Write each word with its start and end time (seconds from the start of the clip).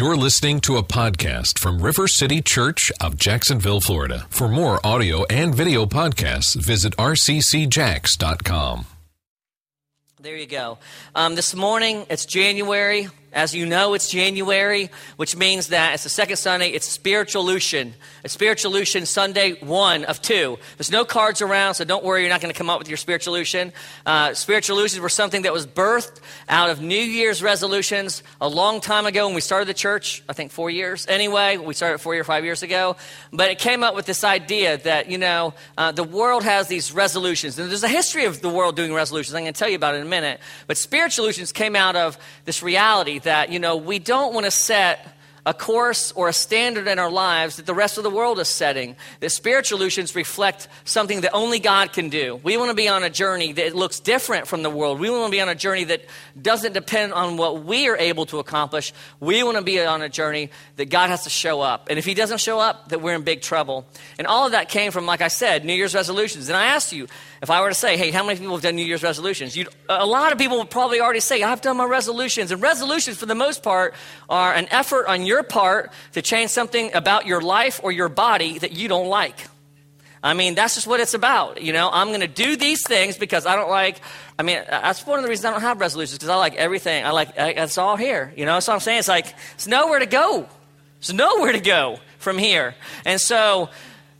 You're 0.00 0.16
listening 0.16 0.60
to 0.60 0.78
a 0.78 0.82
podcast 0.82 1.58
from 1.58 1.82
River 1.82 2.08
City 2.08 2.40
Church 2.40 2.90
of 3.02 3.18
Jacksonville, 3.18 3.82
Florida. 3.82 4.26
For 4.30 4.48
more 4.48 4.80
audio 4.82 5.26
and 5.26 5.54
video 5.54 5.84
podcasts, 5.84 6.56
visit 6.56 6.96
rccjax.com. 6.96 8.86
There 10.18 10.36
you 10.36 10.46
go. 10.46 10.78
Um, 11.14 11.34
this 11.34 11.54
morning, 11.54 12.06
it's 12.08 12.24
January. 12.24 13.08
As 13.32 13.54
you 13.54 13.64
know, 13.64 13.94
it's 13.94 14.10
January, 14.10 14.90
which 15.16 15.36
means 15.36 15.68
that 15.68 15.94
it's 15.94 16.02
the 16.02 16.08
second 16.08 16.36
Sunday. 16.36 16.70
It's 16.70 16.98
Spiritualution. 16.98 17.92
It's 18.24 18.36
Spiritualution 18.36 19.06
Sunday 19.06 19.52
one 19.60 20.04
of 20.04 20.20
two. 20.20 20.58
There's 20.76 20.90
no 20.90 21.04
cards 21.04 21.40
around, 21.40 21.74
so 21.74 21.84
don't 21.84 22.02
worry, 22.02 22.22
you're 22.22 22.28
not 22.28 22.40
going 22.40 22.52
to 22.52 22.58
come 22.58 22.68
up 22.68 22.80
with 22.80 22.88
your 22.88 22.98
Spiritualution. 22.98 23.72
Uh, 24.04 24.30
spiritualutions 24.30 24.98
were 24.98 25.08
something 25.08 25.42
that 25.42 25.52
was 25.52 25.64
birthed 25.64 26.20
out 26.48 26.70
of 26.70 26.80
New 26.80 26.98
Year's 26.98 27.40
resolutions 27.40 28.24
a 28.40 28.48
long 28.48 28.80
time 28.80 29.06
ago 29.06 29.26
when 29.26 29.36
we 29.36 29.40
started 29.40 29.68
the 29.68 29.74
church. 29.74 30.24
I 30.28 30.32
think 30.32 30.50
four 30.50 30.68
years. 30.68 31.06
Anyway, 31.06 31.56
we 31.56 31.74
started 31.74 31.98
four 31.98 32.16
or 32.16 32.24
five 32.24 32.44
years 32.44 32.64
ago. 32.64 32.96
But 33.32 33.52
it 33.52 33.60
came 33.60 33.84
up 33.84 33.94
with 33.94 34.06
this 34.06 34.24
idea 34.24 34.78
that, 34.78 35.08
you 35.08 35.18
know, 35.18 35.54
uh, 35.78 35.92
the 35.92 36.02
world 36.02 36.42
has 36.42 36.66
these 36.66 36.92
resolutions. 36.92 37.56
And 37.60 37.70
there's 37.70 37.84
a 37.84 37.88
history 37.88 38.24
of 38.24 38.40
the 38.40 38.48
world 38.48 38.74
doing 38.74 38.92
resolutions. 38.92 39.36
I'm 39.36 39.42
going 39.42 39.54
to 39.54 39.58
tell 39.58 39.68
you 39.68 39.76
about 39.76 39.94
it 39.94 39.98
in 39.98 40.06
a 40.06 40.10
minute. 40.10 40.40
But 40.66 40.78
Spiritualutions 40.78 41.54
came 41.54 41.76
out 41.76 41.94
of 41.94 42.18
this 42.44 42.60
reality 42.60 43.19
that, 43.22 43.50
you 43.50 43.58
know, 43.58 43.76
we 43.76 43.98
don't 43.98 44.34
want 44.34 44.46
to 44.46 44.50
set 44.50 45.16
a 45.46 45.54
course 45.54 46.12
or 46.12 46.28
a 46.28 46.32
standard 46.32 46.86
in 46.86 46.98
our 46.98 47.10
lives 47.10 47.56
that 47.56 47.66
the 47.66 47.74
rest 47.74 47.96
of 47.98 48.04
the 48.04 48.10
world 48.10 48.38
is 48.38 48.48
setting. 48.48 48.96
That 49.20 49.28
spiritualutions 49.28 50.14
reflect 50.14 50.68
something 50.84 51.22
that 51.22 51.32
only 51.32 51.58
God 51.58 51.92
can 51.92 52.08
do. 52.08 52.40
We 52.42 52.56
want 52.56 52.70
to 52.70 52.74
be 52.74 52.88
on 52.88 53.02
a 53.02 53.10
journey 53.10 53.52
that 53.52 53.74
looks 53.74 54.00
different 54.00 54.46
from 54.46 54.62
the 54.62 54.70
world. 54.70 55.00
We 55.00 55.10
want 55.10 55.26
to 55.26 55.30
be 55.30 55.40
on 55.40 55.48
a 55.48 55.54
journey 55.54 55.84
that 55.84 56.04
doesn't 56.40 56.72
depend 56.72 57.12
on 57.12 57.36
what 57.36 57.64
we 57.64 57.88
are 57.88 57.96
able 57.96 58.26
to 58.26 58.38
accomplish. 58.38 58.92
We 59.18 59.42
want 59.42 59.56
to 59.56 59.62
be 59.62 59.80
on 59.80 60.02
a 60.02 60.08
journey 60.08 60.50
that 60.76 60.90
God 60.90 61.10
has 61.10 61.24
to 61.24 61.30
show 61.30 61.60
up. 61.60 61.88
And 61.88 61.98
if 61.98 62.04
He 62.04 62.14
doesn't 62.14 62.38
show 62.38 62.58
up, 62.58 62.88
that 62.88 63.00
we're 63.00 63.14
in 63.14 63.22
big 63.22 63.42
trouble. 63.42 63.86
And 64.18 64.26
all 64.26 64.46
of 64.46 64.52
that 64.52 64.68
came 64.68 64.92
from, 64.92 65.06
like 65.06 65.20
I 65.20 65.28
said, 65.28 65.64
New 65.64 65.74
Year's 65.74 65.94
resolutions. 65.94 66.48
And 66.48 66.56
I 66.56 66.66
asked 66.66 66.92
you, 66.92 67.06
if 67.42 67.48
I 67.48 67.62
were 67.62 67.68
to 67.68 67.74
say, 67.74 67.96
hey, 67.96 68.10
how 68.10 68.24
many 68.24 68.38
people 68.38 68.54
have 68.54 68.62
done 68.62 68.76
New 68.76 68.84
Year's 68.84 69.02
resolutions? 69.02 69.56
You'd, 69.56 69.68
a 69.88 70.04
lot 70.04 70.32
of 70.32 70.38
people 70.38 70.58
would 70.58 70.70
probably 70.70 71.00
already 71.00 71.20
say, 71.20 71.42
I've 71.42 71.62
done 71.62 71.78
my 71.78 71.86
resolutions. 71.86 72.50
And 72.50 72.60
resolutions, 72.60 73.16
for 73.16 73.26
the 73.26 73.34
most 73.34 73.62
part, 73.62 73.94
are 74.28 74.52
an 74.52 74.66
effort 74.70 75.06
on 75.06 75.24
your 75.24 75.29
part 75.42 75.92
to 76.12 76.22
change 76.22 76.50
something 76.50 76.94
about 76.94 77.26
your 77.26 77.40
life 77.40 77.80
or 77.82 77.92
your 77.92 78.08
body 78.08 78.58
that 78.58 78.72
you 78.72 78.88
don't 78.88 79.08
like. 79.08 79.36
I 80.22 80.34
mean, 80.34 80.54
that's 80.54 80.74
just 80.74 80.86
what 80.86 81.00
it's 81.00 81.14
about. 81.14 81.62
You 81.62 81.72
know, 81.72 81.88
I'm 81.90 82.08
going 82.08 82.20
to 82.20 82.28
do 82.28 82.56
these 82.56 82.86
things 82.86 83.16
because 83.16 83.46
I 83.46 83.56
don't 83.56 83.70
like, 83.70 84.00
I 84.38 84.42
mean, 84.42 84.62
that's 84.68 85.06
one 85.06 85.18
of 85.18 85.22
the 85.22 85.30
reasons 85.30 85.46
I 85.46 85.50
don't 85.50 85.62
have 85.62 85.80
resolutions 85.80 86.18
because 86.18 86.28
I 86.28 86.36
like 86.36 86.56
everything. 86.56 87.04
I 87.04 87.10
like, 87.10 87.38
I, 87.38 87.50
it's 87.50 87.78
all 87.78 87.96
here. 87.96 88.32
You 88.36 88.44
know, 88.44 88.54
what 88.54 88.68
I'm 88.68 88.80
saying. 88.80 88.98
It's 88.98 89.08
like, 89.08 89.34
it's 89.54 89.66
nowhere 89.66 89.98
to 89.98 90.06
go. 90.06 90.46
There's 91.00 91.14
nowhere 91.14 91.52
to 91.52 91.60
go 91.60 92.00
from 92.18 92.36
here. 92.36 92.74
And 93.06 93.18
so, 93.18 93.70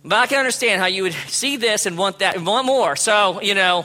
but 0.02 0.16
I 0.16 0.26
can 0.26 0.38
understand 0.38 0.80
how 0.80 0.86
you 0.86 1.02
would 1.02 1.12
see 1.12 1.58
this 1.58 1.84
and 1.84 1.98
want 1.98 2.20
that 2.20 2.34
and 2.34 2.46
want 2.46 2.66
more. 2.66 2.96
So, 2.96 3.42
you 3.42 3.54
know, 3.54 3.84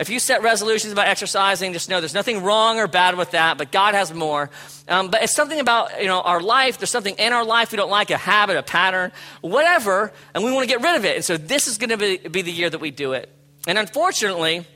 if 0.00 0.08
you 0.08 0.18
set 0.18 0.42
resolutions 0.42 0.92
about 0.92 1.08
exercising, 1.08 1.74
just 1.74 1.88
know 1.90 2.00
there's 2.00 2.14
nothing 2.14 2.42
wrong 2.42 2.78
or 2.78 2.88
bad 2.88 3.16
with 3.16 3.32
that, 3.32 3.58
but 3.58 3.70
God 3.70 3.94
has 3.94 4.12
more. 4.12 4.50
Um, 4.88 5.10
but 5.10 5.22
it's 5.22 5.34
something 5.34 5.60
about, 5.60 6.00
you 6.00 6.06
know, 6.06 6.22
our 6.22 6.40
life. 6.40 6.78
There's 6.78 6.90
something 6.90 7.14
in 7.16 7.32
our 7.32 7.44
life 7.44 7.70
we 7.70 7.76
don't 7.76 7.90
like, 7.90 8.10
a 8.10 8.16
habit, 8.16 8.56
a 8.56 8.62
pattern, 8.62 9.12
whatever, 9.42 10.10
and 10.34 10.42
we 10.42 10.52
want 10.52 10.68
to 10.68 10.74
get 10.74 10.82
rid 10.82 10.96
of 10.96 11.04
it. 11.04 11.16
And 11.16 11.24
so 11.24 11.36
this 11.36 11.68
is 11.68 11.76
going 11.76 11.90
to 11.90 11.98
be, 11.98 12.16
be 12.16 12.40
the 12.40 12.50
year 12.50 12.70
that 12.70 12.80
we 12.80 12.90
do 12.90 13.12
it. 13.12 13.28
And 13.68 13.78
unfortunately, 13.78 14.66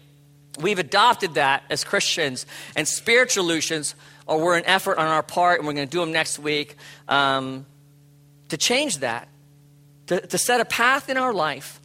we've 0.60 0.78
adopted 0.78 1.34
that 1.34 1.64
as 1.70 1.84
Christians, 1.84 2.44
and 2.76 2.86
spiritualutions 2.86 3.94
or 4.26 4.40
we're 4.40 4.58
an 4.58 4.66
effort 4.66 4.98
on 4.98 5.06
our 5.06 5.22
part, 5.22 5.58
and 5.58 5.66
we're 5.66 5.74
going 5.74 5.88
to 5.88 5.90
do 5.90 6.00
them 6.00 6.12
next 6.12 6.38
week 6.38 6.76
um, 7.08 7.66
to 8.50 8.56
change 8.56 8.98
that 8.98 9.28
to, 10.06 10.20
to 10.20 10.38
set 10.38 10.60
a 10.60 10.64
path 10.64 11.08
in 11.08 11.16
our 11.16 11.32
life 11.32 11.80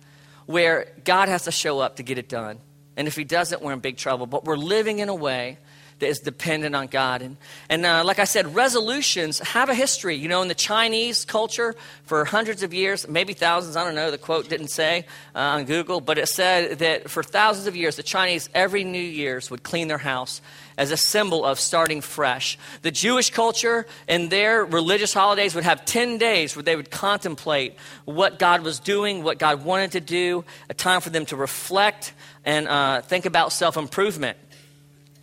where 0.46 0.92
God 1.04 1.30
has 1.30 1.46
to 1.46 1.52
show 1.52 1.80
up 1.80 1.98
to 1.98 2.04
get 2.04 2.18
it 2.18 2.28
done. 2.28 2.60
And 3.00 3.08
if 3.08 3.16
He 3.16 3.24
doesn't, 3.24 3.62
we're 3.62 3.72
in 3.72 3.80
big 3.80 3.96
trouble. 3.96 4.28
But 4.28 4.44
we're 4.44 4.58
living 4.58 5.00
in 5.00 5.08
a 5.08 5.16
way 5.16 5.58
that 6.00 6.08
is 6.08 6.20
dependent 6.20 6.76
on 6.76 6.88
God. 6.88 7.22
And, 7.22 7.38
and 7.70 7.86
uh, 7.86 8.04
like 8.04 8.20
I 8.20 8.24
said, 8.24 8.56
resolutions 8.56 9.40
have 9.40 9.70
a 9.70 9.76
history. 9.76 10.16
You 10.16 10.28
know, 10.28 10.42
in 10.42 10.48
the 10.48 10.56
Chinese 10.56 11.26
culture 11.26 11.76
for 12.04 12.26
hundreds 12.26 12.64
of 12.64 12.74
years, 12.74 13.08
maybe 13.08 13.34
thousands, 13.34 13.76
I 13.76 13.84
don't 13.84 13.96
know, 13.96 14.12
the 14.12 14.18
quote 14.18 14.50
didn't 14.50 14.70
say 14.70 15.06
uh, 15.36 15.40
on 15.40 15.66
Google, 15.66 16.02
but 16.02 16.18
it 16.18 16.28
said 16.28 16.80
that 16.80 17.10
for 17.10 17.24
thousands 17.24 17.68
of 17.68 17.76
years, 17.76 17.96
the 17.96 18.04
Chinese 18.04 18.50
every 18.54 18.84
New 18.84 19.00
Year's 19.00 19.52
would 19.52 19.64
clean 19.64 19.88
their 19.88 19.98
house 19.98 20.42
as 20.78 20.92
a 20.92 20.98
symbol 20.98 21.44
of 21.44 21.60
starting 21.60 22.00
fresh. 22.00 22.58
The 22.84 22.92
Jewish 22.92 23.32
culture 23.32 23.86
and 24.08 24.30
their 24.30 24.64
religious 24.64 25.14
holidays 25.14 25.54
would 25.54 25.66
have 25.66 25.84
10 25.84 26.18
days 26.18 26.56
where 26.56 26.64
they 26.64 26.78
would 26.78 26.90
contemplate 26.90 27.76
what 28.06 28.40
God 28.40 28.62
was 28.62 28.80
doing, 28.80 29.22
what 29.22 29.40
God 29.40 29.66
wanted 29.66 29.92
to 29.92 30.00
do, 30.00 30.46
a 30.70 30.74
time 30.74 31.02
for 31.02 31.10
them 31.10 31.26
to 31.28 31.36
reflect 31.36 32.14
and 32.46 32.68
uh, 32.68 33.02
think 33.02 33.26
about 33.26 33.52
self 33.52 33.76
improvement. 33.76 34.38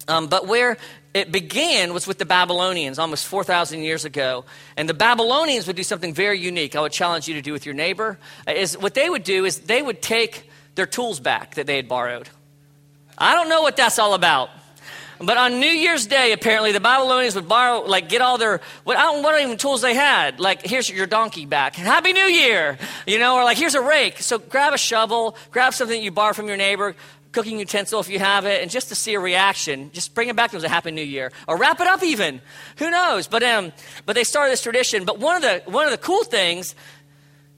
Um, 0.08 0.28
but 0.28 0.46
where 0.46 0.76
it 1.14 1.32
began 1.32 1.94
was 1.94 2.06
with 2.06 2.18
the 2.18 2.26
Babylonians 2.26 2.98
almost 2.98 3.26
4,000 3.26 3.80
years 3.80 4.04
ago. 4.04 4.44
And 4.76 4.88
the 4.88 4.94
Babylonians 4.94 5.66
would 5.66 5.76
do 5.76 5.82
something 5.82 6.12
very 6.12 6.38
unique. 6.38 6.76
I 6.76 6.80
would 6.80 6.92
challenge 6.92 7.26
you 7.26 7.34
to 7.34 7.42
do 7.42 7.52
with 7.52 7.64
your 7.64 7.74
neighbor. 7.74 8.18
Is 8.46 8.76
what 8.76 8.94
they 8.94 9.08
would 9.08 9.24
do 9.24 9.46
is 9.46 9.60
they 9.60 9.80
would 9.80 10.02
take 10.02 10.50
their 10.74 10.86
tools 10.86 11.18
back 11.18 11.54
that 11.54 11.66
they 11.66 11.76
had 11.76 11.88
borrowed. 11.88 12.28
I 13.16 13.34
don't 13.34 13.48
know 13.48 13.62
what 13.62 13.76
that's 13.76 13.98
all 13.98 14.12
about. 14.12 14.50
But 15.18 15.38
on 15.38 15.60
New 15.60 15.66
Year's 15.66 16.06
Day, 16.06 16.32
apparently, 16.32 16.72
the 16.72 16.80
Babylonians 16.80 17.34
would 17.36 17.48
borrow, 17.48 17.80
like, 17.80 18.10
get 18.10 18.20
all 18.20 18.36
their, 18.36 18.60
what, 18.84 18.98
I 18.98 19.02
don't 19.02 19.22
what 19.22 19.40
even 19.40 19.56
tools 19.56 19.80
they 19.80 19.94
had. 19.94 20.40
Like, 20.40 20.66
here's 20.66 20.90
your 20.90 21.06
donkey 21.06 21.46
back. 21.46 21.74
Happy 21.76 22.12
New 22.12 22.20
Year! 22.20 22.76
You 23.06 23.18
know, 23.18 23.36
or 23.36 23.44
like, 23.44 23.56
here's 23.56 23.74
a 23.74 23.80
rake. 23.80 24.20
So 24.20 24.38
grab 24.38 24.74
a 24.74 24.78
shovel, 24.78 25.36
grab 25.50 25.72
something 25.72 26.02
you 26.02 26.10
borrow 26.10 26.34
from 26.34 26.48
your 26.48 26.58
neighbor, 26.58 26.94
cooking 27.36 27.58
utensil 27.58 28.00
if 28.00 28.08
you 28.08 28.18
have 28.18 28.46
it, 28.46 28.62
and 28.62 28.70
just 28.70 28.88
to 28.88 28.94
see 28.94 29.12
a 29.12 29.20
reaction, 29.20 29.90
just 29.92 30.14
bring 30.14 30.30
it 30.30 30.36
back 30.36 30.52
to 30.52 30.56
as 30.56 30.64
a 30.64 30.70
Happy 30.70 30.90
New 30.90 31.04
Year. 31.04 31.30
Or 31.46 31.58
wrap 31.58 31.78
it 31.80 31.86
up 31.86 32.02
even. 32.02 32.40
Who 32.78 32.90
knows? 32.90 33.26
But, 33.26 33.42
um, 33.42 33.74
but 34.06 34.16
they 34.16 34.24
started 34.24 34.52
this 34.52 34.62
tradition. 34.62 35.04
But 35.04 35.18
one 35.18 35.36
of 35.36 35.42
the, 35.42 35.70
one 35.70 35.84
of 35.84 35.90
the 35.90 35.98
cool 35.98 36.24
things 36.24 36.74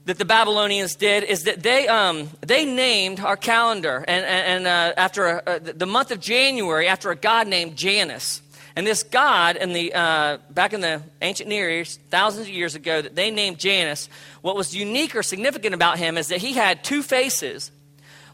that 0.03 0.17
the 0.17 0.25
Babylonians 0.25 0.95
did 0.95 1.23
is 1.23 1.43
that 1.43 1.63
they, 1.63 1.87
um, 1.87 2.29
they 2.41 2.65
named 2.65 3.21
our 3.21 3.37
calendar 3.37 4.03
and, 4.05 4.25
and, 4.25 4.67
uh, 4.67 4.93
after 4.97 5.27
a, 5.27 5.43
uh, 5.47 5.59
the 5.59 5.85
month 5.85 6.11
of 6.11 6.19
January 6.19 6.89
after 6.89 7.09
a 7.09 7.15
god 7.15 7.47
named 7.47 7.77
Janus. 7.77 8.41
And 8.75 8.85
this 8.85 9.03
god, 9.03 9.55
in 9.55 9.71
the, 9.71 9.93
uh, 9.93 10.39
back 10.49 10.73
in 10.73 10.81
the 10.81 11.01
ancient 11.21 11.47
Near 11.47 11.69
East, 11.69 12.01
thousands 12.09 12.47
of 12.47 12.53
years 12.53 12.75
ago, 12.75 13.01
that 13.01 13.15
they 13.15 13.31
named 13.31 13.59
Janus, 13.59 14.09
what 14.41 14.57
was 14.57 14.75
unique 14.75 15.15
or 15.15 15.23
significant 15.23 15.73
about 15.73 15.97
him 15.97 16.17
is 16.17 16.27
that 16.27 16.39
he 16.39 16.51
had 16.51 16.83
two 16.83 17.01
faces 17.01 17.71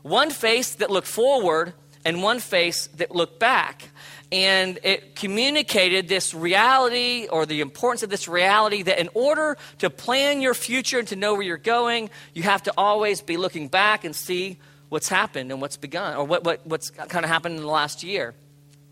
one 0.05 0.29
face 0.29 0.75
that 0.75 0.91
looked 0.91 1.07
forward 1.07 1.73
and 2.05 2.21
one 2.21 2.37
face 2.37 2.85
that 2.97 3.09
looked 3.09 3.39
back 3.39 3.89
and 4.31 4.77
it 4.83 5.15
communicated 5.15 6.07
this 6.07 6.31
reality 6.31 7.27
or 7.31 7.47
the 7.47 7.59
importance 7.59 8.03
of 8.03 8.11
this 8.11 8.27
reality 8.27 8.83
that 8.83 8.99
in 8.99 9.09
order 9.15 9.57
to 9.79 9.89
plan 9.89 10.41
your 10.41 10.53
future 10.53 10.99
and 10.99 11.07
to 11.07 11.15
know 11.15 11.33
where 11.33 11.41
you're 11.41 11.57
going, 11.57 12.11
you 12.35 12.43
have 12.43 12.61
to 12.61 12.73
always 12.77 13.21
be 13.21 13.35
looking 13.35 13.67
back 13.67 14.03
and 14.03 14.15
see 14.15 14.59
what's 14.89 15.09
happened 15.09 15.51
and 15.51 15.59
what's 15.59 15.77
begun 15.77 16.15
or 16.15 16.23
what, 16.23 16.43
what, 16.43 16.67
what's 16.67 16.91
kind 16.91 17.25
of 17.25 17.31
happened 17.31 17.55
in 17.55 17.63
the 17.63 17.67
last 17.67 18.03
year. 18.03 18.35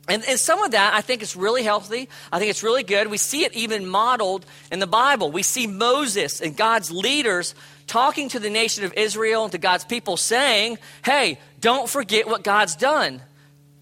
And, 0.07 0.23
and, 0.27 0.39
some 0.39 0.61
of 0.63 0.71
that 0.71 0.93
I 0.95 1.01
think 1.01 1.21
is 1.21 1.35
really 1.35 1.63
healthy. 1.63 2.09
I 2.31 2.39
think 2.39 2.49
it's 2.49 2.63
really 2.63 2.83
good. 2.83 3.07
We 3.07 3.17
see 3.17 3.45
it 3.45 3.53
even 3.53 3.87
modeled 3.87 4.45
in 4.69 4.79
the 4.79 4.87
Bible. 4.87 5.31
We 5.31 5.43
see 5.43 5.65
Moses 5.65 6.41
and 6.41 6.57
God's 6.57 6.91
leaders 6.91 7.55
talking 7.87 8.29
to 8.29 8.39
the 8.39 8.49
nation 8.49 8.83
of 8.83 8.93
Israel 8.93 9.43
and 9.43 9.51
to 9.51 9.57
God's 9.57 9.85
people 9.85 10.17
saying, 10.17 10.77
hey, 11.03 11.39
don't 11.59 11.89
forget 11.89 12.27
what 12.27 12.43
God's 12.43 12.75
done. 12.75 13.21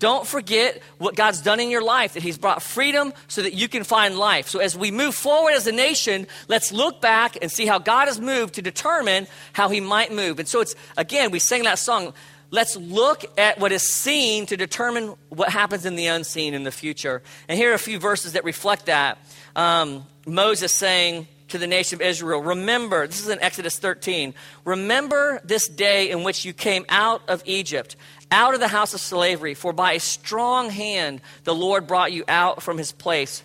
Don't 0.02 0.26
forget 0.26 0.82
what 0.98 1.16
God's 1.16 1.44
done 1.44 1.60
in 1.60 1.70
your 1.70 1.84
life, 1.84 2.16
that 2.16 2.24
He's 2.24 2.40
brought 2.40 2.64
freedom 2.64 3.14
so 3.28 3.44
that 3.44 3.54
you 3.54 3.68
can 3.68 3.84
find 3.84 4.18
life. 4.18 4.48
So, 4.48 4.58
as 4.58 4.76
we 4.76 4.90
move 4.90 5.14
forward 5.14 5.54
as 5.54 5.68
a 5.68 5.72
nation, 5.72 6.26
let's 6.48 6.72
look 6.72 7.02
back 7.02 7.38
and 7.40 7.52
see 7.52 7.68
how 7.68 7.78
God 7.78 8.08
has 8.08 8.20
moved 8.20 8.56
to 8.56 8.64
determine 8.64 9.28
how 9.54 9.70
He 9.70 9.80
might 9.80 10.12
move. 10.12 10.40
And 10.40 10.48
so, 10.48 10.60
it's 10.60 10.74
again, 10.98 11.30
we 11.30 11.38
sang 11.38 11.64
that 11.66 11.78
song. 11.78 12.16
Let's 12.50 12.76
look 12.76 13.26
at 13.38 13.60
what 13.60 13.72
is 13.72 13.84
seen 13.84 14.48
to 14.48 14.58
determine 14.58 15.14
what 15.30 15.50
happens 15.50 15.86
in 15.86 15.96
the 15.96 16.08
unseen 16.08 16.56
in 16.56 16.64
the 16.64 16.72
future. 16.72 17.22
And 17.48 17.56
here 17.56 17.70
are 17.70 17.76
a 17.76 17.80
few 17.80 18.00
verses 18.00 18.34
that 18.34 18.44
reflect 18.44 18.88
that. 18.88 19.20
Um, 19.56 20.08
Moses 20.26 20.74
saying, 20.74 21.28
to 21.52 21.58
the 21.58 21.68
nation 21.68 21.98
of 21.98 22.02
Israel, 22.02 22.42
Remember, 22.42 23.08
this 23.08 23.22
is 23.22 23.30
in 23.30 23.40
Exodus 23.40 23.78
13, 23.78 24.34
remember 24.66 25.40
this 25.44 25.68
day 25.68 26.10
in 26.10 26.24
which 26.24 26.44
you 26.44 26.54
came 26.54 26.86
out 26.90 27.22
of 27.30 27.44
Egypt, 27.46 27.96
out 28.32 28.54
of 28.54 28.60
the 28.60 28.68
house 28.68 28.94
of 28.94 29.00
slavery, 29.00 29.54
for 29.54 29.74
by 29.74 29.94
a 29.94 30.00
strong 30.00 30.70
hand 30.70 31.22
the 31.44 31.56
Lord 31.56 31.88
brought 31.88 32.12
you 32.12 32.24
out 32.28 32.64
from 32.64 32.78
his 32.78 32.92
place. 32.92 33.44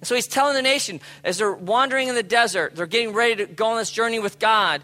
And 0.00 0.06
so 0.06 0.14
he's 0.14 0.26
telling 0.26 0.54
the 0.54 0.62
nation, 0.62 1.00
as 1.24 1.38
they're 1.38 1.52
wandering 1.52 2.08
in 2.08 2.14
the 2.14 2.22
desert, 2.22 2.76
they're 2.76 2.86
getting 2.86 3.14
ready 3.14 3.36
to 3.36 3.46
go 3.46 3.66
on 3.66 3.78
this 3.78 3.90
journey 3.90 4.18
with 4.18 4.38
God. 4.38 4.82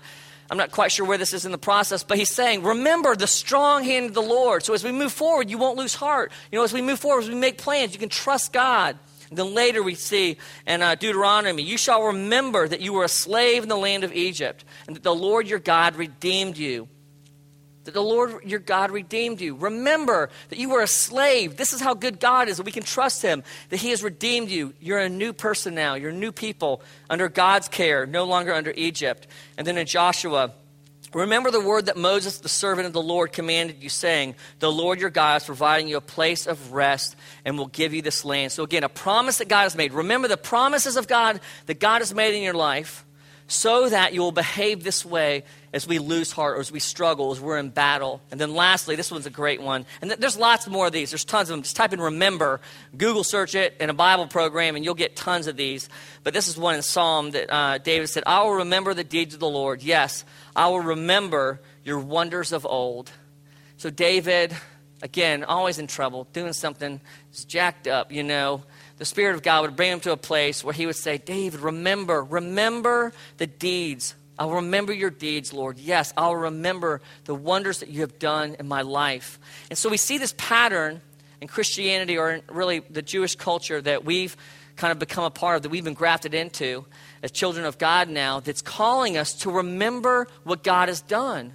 I'm 0.50 0.58
not 0.58 0.70
quite 0.70 0.92
sure 0.92 1.06
where 1.06 1.18
this 1.18 1.32
is 1.32 1.44
in 1.44 1.52
the 1.52 1.58
process, 1.58 2.04
but 2.04 2.18
he's 2.18 2.30
saying, 2.30 2.62
remember 2.62 3.16
the 3.16 3.26
strong 3.26 3.84
hand 3.84 4.06
of 4.06 4.14
the 4.14 4.22
Lord. 4.22 4.62
So 4.64 4.74
as 4.74 4.84
we 4.84 4.92
move 4.92 5.12
forward, 5.12 5.50
you 5.50 5.58
won't 5.58 5.78
lose 5.78 5.94
heart. 5.94 6.30
You 6.50 6.58
know, 6.58 6.64
as 6.64 6.72
we 6.72 6.82
move 6.82 7.00
forward, 7.00 7.22
as 7.22 7.28
we 7.28 7.34
make 7.34 7.58
plans, 7.58 7.92
you 7.92 7.98
can 7.98 8.08
trust 8.08 8.52
God. 8.52 8.98
And 9.32 9.38
then 9.38 9.54
later 9.54 9.82
we 9.82 9.94
see 9.94 10.36
in 10.66 10.82
uh, 10.82 10.94
Deuteronomy, 10.94 11.62
you 11.62 11.78
shall 11.78 12.02
remember 12.02 12.68
that 12.68 12.82
you 12.82 12.92
were 12.92 13.04
a 13.04 13.08
slave 13.08 13.62
in 13.62 13.70
the 13.70 13.78
land 13.78 14.04
of 14.04 14.12
Egypt, 14.12 14.62
and 14.86 14.94
that 14.94 15.02
the 15.02 15.14
Lord 15.14 15.48
your 15.48 15.58
God 15.58 15.96
redeemed 15.96 16.58
you 16.58 16.86
that 17.84 17.94
the 17.94 18.02
Lord 18.02 18.44
your 18.44 18.60
God 18.60 18.90
redeemed 18.90 19.40
you. 19.40 19.56
Remember 19.56 20.30
that 20.50 20.58
you 20.58 20.68
were 20.68 20.82
a 20.82 20.86
slave. 20.86 21.56
This 21.56 21.72
is 21.72 21.80
how 21.80 21.94
good 21.94 22.20
God 22.20 22.48
is, 22.48 22.58
that 22.58 22.62
we 22.66 22.70
can 22.70 22.84
trust 22.84 23.22
Him, 23.22 23.42
that 23.70 23.78
He 23.78 23.90
has 23.90 24.04
redeemed 24.04 24.50
you. 24.50 24.74
You're 24.80 25.00
a 25.00 25.08
new 25.08 25.32
person 25.32 25.74
now. 25.74 25.94
You're 25.94 26.12
new 26.12 26.30
people 26.30 26.82
under 27.10 27.28
God's 27.28 27.66
care, 27.66 28.06
no 28.06 28.22
longer 28.24 28.54
under 28.54 28.72
Egypt. 28.76 29.26
And 29.58 29.66
then 29.66 29.78
in 29.78 29.86
Joshua, 29.86 30.52
remember 31.20 31.50
the 31.50 31.60
word 31.60 31.86
that 31.86 31.96
Moses, 31.96 32.38
the 32.38 32.48
servant 32.48 32.86
of 32.86 32.92
the 32.92 33.02
Lord, 33.02 33.32
commanded 33.32 33.82
you, 33.82 33.88
saying, 33.88 34.34
The 34.58 34.70
Lord 34.72 35.00
your 35.00 35.10
God 35.10 35.42
is 35.42 35.46
providing 35.46 35.88
you 35.88 35.96
a 35.96 36.00
place 36.00 36.46
of 36.46 36.72
rest 36.72 37.16
and 37.44 37.58
will 37.58 37.66
give 37.66 37.94
you 37.94 38.02
this 38.02 38.24
land. 38.24 38.52
So 38.52 38.62
again, 38.62 38.84
a 38.84 38.88
promise 38.88 39.38
that 39.38 39.48
God 39.48 39.62
has 39.62 39.76
made. 39.76 39.92
Remember 39.92 40.28
the 40.28 40.36
promises 40.36 40.96
of 40.96 41.08
God 41.08 41.40
that 41.66 41.80
God 41.80 42.00
has 42.00 42.14
made 42.14 42.34
in 42.34 42.42
your 42.42 42.54
life 42.54 43.04
so 43.52 43.88
that 43.88 44.14
you 44.14 44.22
will 44.22 44.32
behave 44.32 44.82
this 44.82 45.04
way 45.04 45.44
as 45.74 45.86
we 45.86 45.98
lose 45.98 46.32
heart 46.32 46.56
or 46.56 46.60
as 46.60 46.72
we 46.72 46.80
struggle, 46.80 47.32
as 47.32 47.40
we're 47.40 47.58
in 47.58 47.68
battle. 47.68 48.22
And 48.30 48.40
then 48.40 48.54
lastly, 48.54 48.96
this 48.96 49.10
one's 49.10 49.26
a 49.26 49.30
great 49.30 49.60
one. 49.60 49.84
And 50.00 50.10
th- 50.10 50.20
there's 50.20 50.38
lots 50.38 50.66
more 50.66 50.86
of 50.86 50.92
these. 50.92 51.10
There's 51.10 51.24
tons 51.24 51.50
of 51.50 51.54
them. 51.54 51.62
Just 51.62 51.76
type 51.76 51.92
in 51.92 52.00
remember, 52.00 52.62
Google 52.96 53.24
search 53.24 53.54
it 53.54 53.76
in 53.78 53.90
a 53.90 53.94
Bible 53.94 54.26
program, 54.26 54.74
and 54.74 54.84
you'll 54.84 54.94
get 54.94 55.16
tons 55.16 55.46
of 55.46 55.56
these. 55.56 55.90
But 56.24 56.32
this 56.32 56.48
is 56.48 56.56
one 56.56 56.76
in 56.76 56.82
Psalm 56.82 57.32
that 57.32 57.52
uh, 57.52 57.78
David 57.78 58.08
said, 58.08 58.22
I 58.26 58.42
will 58.42 58.54
remember 58.54 58.94
the 58.94 59.04
deeds 59.04 59.34
of 59.34 59.40
the 59.40 59.48
Lord. 59.48 59.82
Yes, 59.82 60.24
I 60.56 60.68
will 60.68 60.80
remember 60.80 61.60
your 61.84 61.98
wonders 61.98 62.52
of 62.52 62.64
old. 62.64 63.10
So 63.76 63.90
David, 63.90 64.56
again, 65.02 65.44
always 65.44 65.78
in 65.78 65.88
trouble, 65.88 66.26
doing 66.32 66.54
something, 66.54 67.00
is 67.32 67.44
jacked 67.44 67.86
up, 67.86 68.12
you 68.12 68.22
know 68.22 68.62
the 69.02 69.06
Spirit 69.06 69.34
of 69.34 69.42
God 69.42 69.62
would 69.62 69.74
bring 69.74 69.90
him 69.90 69.98
to 69.98 70.12
a 70.12 70.16
place 70.16 70.62
where 70.62 70.72
he 70.72 70.86
would 70.86 70.94
say, 70.94 71.18
David, 71.18 71.58
remember, 71.58 72.22
remember 72.22 73.12
the 73.36 73.48
deeds. 73.48 74.14
I'll 74.38 74.52
remember 74.52 74.92
your 74.92 75.10
deeds, 75.10 75.52
Lord. 75.52 75.76
Yes, 75.76 76.12
I'll 76.16 76.36
remember 76.36 77.00
the 77.24 77.34
wonders 77.34 77.80
that 77.80 77.88
you 77.88 78.02
have 78.02 78.20
done 78.20 78.54
in 78.60 78.68
my 78.68 78.82
life. 78.82 79.40
And 79.70 79.76
so 79.76 79.88
we 79.88 79.96
see 79.96 80.18
this 80.18 80.32
pattern 80.38 81.00
in 81.40 81.48
Christianity 81.48 82.16
or 82.16 82.30
in 82.30 82.42
really 82.48 82.78
the 82.78 83.02
Jewish 83.02 83.34
culture 83.34 83.80
that 83.80 84.04
we've 84.04 84.36
kind 84.76 84.92
of 84.92 85.00
become 85.00 85.24
a 85.24 85.30
part 85.30 85.56
of, 85.56 85.62
that 85.62 85.70
we've 85.70 85.82
been 85.82 85.94
grafted 85.94 86.32
into 86.32 86.84
as 87.24 87.32
children 87.32 87.66
of 87.66 87.78
God 87.78 88.08
now, 88.08 88.38
that's 88.38 88.62
calling 88.62 89.16
us 89.16 89.34
to 89.40 89.50
remember 89.50 90.28
what 90.44 90.62
God 90.62 90.88
has 90.88 91.00
done 91.00 91.54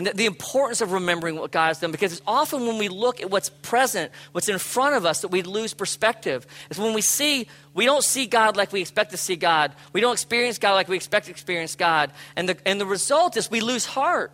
and 0.00 0.06
the, 0.06 0.14
the, 0.14 0.24
importance 0.24 0.80
of 0.80 0.92
remembering 0.92 1.36
what 1.36 1.50
God 1.50 1.66
has 1.66 1.80
done 1.80 1.90
because 1.90 2.12
it's 2.12 2.22
often 2.26 2.66
when 2.66 2.78
we 2.78 2.88
look 2.88 3.20
at 3.20 3.30
what's 3.30 3.50
present, 3.50 4.10
what's 4.32 4.48
in 4.48 4.58
front 4.58 4.94
of 4.96 5.04
us, 5.04 5.20
that 5.20 5.28
we 5.28 5.42
lose 5.42 5.74
perspective. 5.74 6.46
It's 6.70 6.78
when 6.78 6.94
we 6.94 7.02
see, 7.02 7.46
we 7.74 7.84
don't 7.84 8.02
see 8.02 8.24
God 8.24 8.56
like 8.56 8.72
we 8.72 8.80
expect 8.80 9.10
to 9.10 9.18
see 9.18 9.36
God. 9.36 9.74
We 9.92 10.00
don't 10.00 10.14
experience 10.14 10.56
God 10.56 10.72
like 10.72 10.88
we 10.88 10.96
expect 10.96 11.26
to 11.26 11.32
experience 11.32 11.76
God. 11.76 12.12
And 12.34 12.48
the, 12.48 12.56
and 12.64 12.80
the 12.80 12.86
result 12.86 13.36
is 13.36 13.50
we 13.50 13.60
lose 13.60 13.84
heart. 13.84 14.32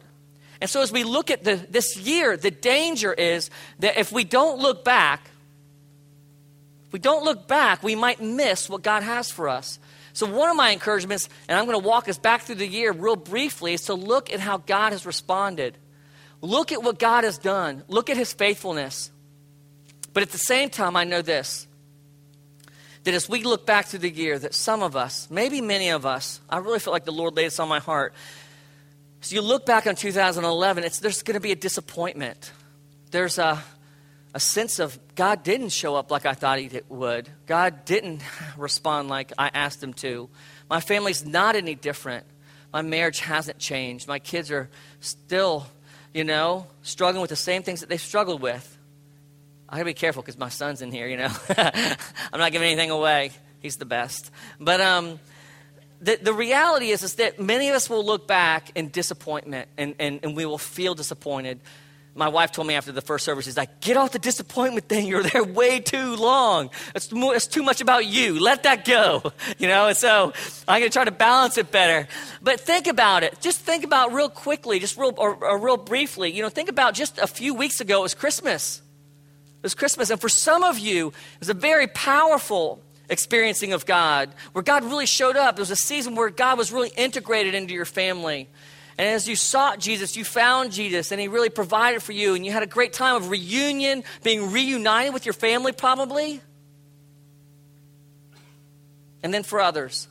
And 0.60 0.70
so 0.70 0.82
as 0.82 0.92
we 0.92 1.02
look 1.02 1.32
at 1.32 1.42
the, 1.42 1.56
this 1.56 1.96
year, 1.96 2.36
the 2.36 2.52
danger 2.52 3.12
is 3.12 3.50
that 3.80 3.98
if 3.98 4.12
we 4.12 4.22
don't 4.22 4.60
look 4.60 4.84
back, 4.84 5.28
if 6.86 6.92
we 6.92 7.00
don't 7.00 7.24
look 7.24 7.48
back, 7.48 7.82
we 7.82 7.96
might 7.96 8.20
miss 8.20 8.70
what 8.70 8.82
God 8.82 9.02
has 9.02 9.32
for 9.32 9.48
us. 9.48 9.80
So, 10.16 10.24
one 10.24 10.48
of 10.48 10.56
my 10.56 10.70
encouragements, 10.70 11.28
and 11.46 11.58
I'm 11.58 11.66
going 11.66 11.78
to 11.78 11.86
walk 11.86 12.08
us 12.08 12.16
back 12.16 12.40
through 12.40 12.54
the 12.54 12.66
year 12.66 12.90
real 12.90 13.16
briefly, 13.16 13.74
is 13.74 13.82
to 13.82 13.92
look 13.92 14.32
at 14.32 14.40
how 14.40 14.56
God 14.56 14.92
has 14.92 15.04
responded. 15.04 15.76
Look 16.40 16.72
at 16.72 16.82
what 16.82 16.98
God 16.98 17.24
has 17.24 17.36
done. 17.36 17.84
Look 17.86 18.08
at 18.08 18.16
his 18.16 18.32
faithfulness. 18.32 19.10
But 20.14 20.22
at 20.22 20.30
the 20.30 20.38
same 20.38 20.70
time, 20.70 20.96
I 20.96 21.04
know 21.04 21.20
this 21.20 21.66
that 23.04 23.12
as 23.12 23.28
we 23.28 23.44
look 23.44 23.66
back 23.66 23.88
through 23.88 23.98
the 23.98 24.10
year, 24.10 24.38
that 24.38 24.54
some 24.54 24.82
of 24.82 24.96
us, 24.96 25.28
maybe 25.30 25.60
many 25.60 25.90
of 25.90 26.06
us, 26.06 26.40
I 26.48 26.58
really 26.58 26.78
feel 26.78 26.94
like 26.94 27.04
the 27.04 27.12
Lord 27.12 27.36
laid 27.36 27.48
this 27.48 27.60
on 27.60 27.69
my 27.69 27.78
heart. 27.78 28.14
So 29.20 29.34
you 29.34 29.42
look 29.42 29.66
back 29.66 29.86
on 29.86 29.96
2011, 29.96 30.82
it's, 30.82 30.98
there's 30.98 31.22
going 31.22 31.34
to 31.34 31.40
be 31.40 31.52
a 31.52 31.56
disappointment. 31.56 32.52
There's 33.10 33.36
a, 33.36 33.62
a 34.36 34.38
sense 34.38 34.80
of 34.80 34.98
God 35.14 35.42
didn't 35.44 35.70
show 35.70 35.96
up 35.96 36.10
like 36.10 36.26
I 36.26 36.34
thought 36.34 36.58
He 36.58 36.68
would. 36.90 37.26
God 37.46 37.86
didn't 37.86 38.20
respond 38.58 39.08
like 39.08 39.32
I 39.38 39.50
asked 39.54 39.82
Him 39.82 39.94
to. 39.94 40.28
My 40.68 40.80
family's 40.80 41.24
not 41.24 41.56
any 41.56 41.74
different. 41.74 42.26
My 42.70 42.82
marriage 42.82 43.20
hasn't 43.20 43.58
changed. 43.58 44.06
My 44.06 44.18
kids 44.18 44.50
are 44.50 44.68
still, 45.00 45.66
you 46.12 46.22
know, 46.22 46.66
struggling 46.82 47.22
with 47.22 47.30
the 47.30 47.36
same 47.36 47.62
things 47.62 47.80
that 47.80 47.88
they've 47.88 47.98
struggled 47.98 48.42
with. 48.42 48.76
I 49.70 49.76
gotta 49.76 49.86
be 49.86 49.94
careful 49.94 50.20
because 50.20 50.36
my 50.36 50.50
son's 50.50 50.82
in 50.82 50.92
here, 50.92 51.08
you 51.08 51.16
know. 51.16 51.30
I'm 51.56 52.38
not 52.38 52.52
giving 52.52 52.68
anything 52.68 52.90
away. 52.90 53.30
He's 53.60 53.78
the 53.78 53.86
best. 53.86 54.30
But 54.60 54.82
um, 54.82 55.18
the, 56.02 56.16
the 56.20 56.34
reality 56.34 56.90
is, 56.90 57.02
is 57.02 57.14
that 57.14 57.40
many 57.40 57.70
of 57.70 57.74
us 57.74 57.88
will 57.88 58.04
look 58.04 58.28
back 58.28 58.70
in 58.74 58.90
disappointment 58.90 59.70
and, 59.78 59.94
and, 59.98 60.20
and 60.22 60.36
we 60.36 60.44
will 60.44 60.58
feel 60.58 60.94
disappointed 60.94 61.58
my 62.16 62.28
wife 62.28 62.50
told 62.52 62.66
me 62.66 62.74
after 62.74 62.92
the 62.92 63.02
first 63.02 63.24
service, 63.24 63.44
she's 63.44 63.56
like, 63.56 63.80
get 63.80 63.96
off 63.96 64.12
the 64.12 64.18
disappointment 64.18 64.88
thing. 64.88 65.06
You're 65.06 65.22
there 65.22 65.44
way 65.44 65.80
too 65.80 66.16
long. 66.16 66.70
It's, 66.94 67.12
more, 67.12 67.34
it's 67.34 67.46
too 67.46 67.62
much 67.62 67.80
about 67.80 68.06
you. 68.06 68.40
Let 68.40 68.64
that 68.64 68.84
go. 68.84 69.32
You 69.58 69.68
know, 69.68 69.86
and 69.86 69.96
so 69.96 70.32
I'm 70.68 70.80
going 70.80 70.90
to 70.90 70.92
try 70.92 71.04
to 71.04 71.10
balance 71.10 71.56
it 71.56 71.70
better. 71.70 72.08
But 72.42 72.60
think 72.60 72.88
about 72.88 73.22
it. 73.22 73.40
Just 73.40 73.60
think 73.60 73.84
about 73.84 74.12
real 74.12 74.28
quickly, 74.28 74.78
just 74.80 74.98
real, 74.98 75.14
or, 75.16 75.34
or 75.34 75.58
real 75.58 75.76
briefly. 75.76 76.32
You 76.32 76.42
know, 76.42 76.48
think 76.48 76.68
about 76.68 76.94
just 76.94 77.18
a 77.18 77.26
few 77.26 77.54
weeks 77.54 77.80
ago, 77.80 78.00
it 78.00 78.02
was 78.02 78.14
Christmas. 78.14 78.82
It 79.56 79.62
was 79.62 79.74
Christmas. 79.74 80.10
And 80.10 80.20
for 80.20 80.28
some 80.28 80.62
of 80.62 80.78
you, 80.78 81.08
it 81.08 81.40
was 81.40 81.48
a 81.48 81.54
very 81.54 81.86
powerful 81.86 82.82
experiencing 83.08 83.72
of 83.72 83.86
God, 83.86 84.30
where 84.52 84.62
God 84.62 84.84
really 84.84 85.06
showed 85.06 85.36
up. 85.36 85.56
It 85.56 85.60
was 85.60 85.70
a 85.70 85.76
season 85.76 86.16
where 86.16 86.30
God 86.30 86.58
was 86.58 86.72
really 86.72 86.90
integrated 86.96 87.54
into 87.54 87.72
your 87.72 87.84
family. 87.84 88.48
And 88.98 89.08
as 89.08 89.28
you 89.28 89.37
sought 89.37 89.78
Jesus, 89.78 90.16
you 90.16 90.25
found 90.25 90.72
Jesus, 90.72 91.12
and 91.12 91.20
He 91.20 91.28
really 91.28 91.50
provided 91.50 92.02
for 92.02 92.12
you, 92.12 92.34
and 92.34 92.46
you 92.46 92.52
had 92.52 92.62
a 92.62 92.66
great 92.66 92.93
time 92.93 93.16
of 93.16 93.28
reunion, 93.28 94.04
being 94.22 94.52
reunited 94.52 95.12
with 95.12 95.26
your 95.26 95.34
family, 95.34 95.72
probably. 95.72 96.40
And 99.22 99.34
then 99.34 99.43
for 99.43 99.60
others, 99.60 100.08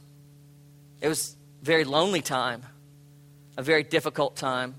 it 1.02 1.08
was 1.08 1.36
a 1.62 1.66
very 1.66 1.84
lonely 1.84 2.22
time, 2.22 2.62
a 3.58 3.64
very 3.64 3.84
difficult 3.84 4.36
time, 4.36 4.76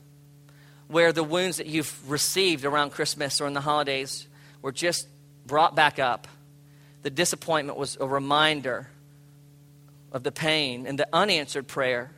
where 0.87 1.13
the 1.13 1.25
wounds 1.25 1.57
that 1.57 1.67
you've 1.67 2.09
received 2.09 2.65
around 2.65 2.91
Christmas 2.91 3.41
or 3.41 3.49
in 3.49 3.55
the 3.55 3.61
holidays 3.61 4.29
were 4.63 4.73
just 4.73 5.09
brought 5.47 5.75
back 5.75 5.99
up. 5.99 6.29
The 7.03 7.11
disappointment 7.11 7.77
was 7.77 7.97
a 8.01 8.07
reminder 8.07 8.89
of 10.13 10.23
the 10.23 10.33
pain 10.33 10.87
and 10.87 10.97
the 10.97 11.09
unanswered 11.13 11.67
prayer 11.67 12.11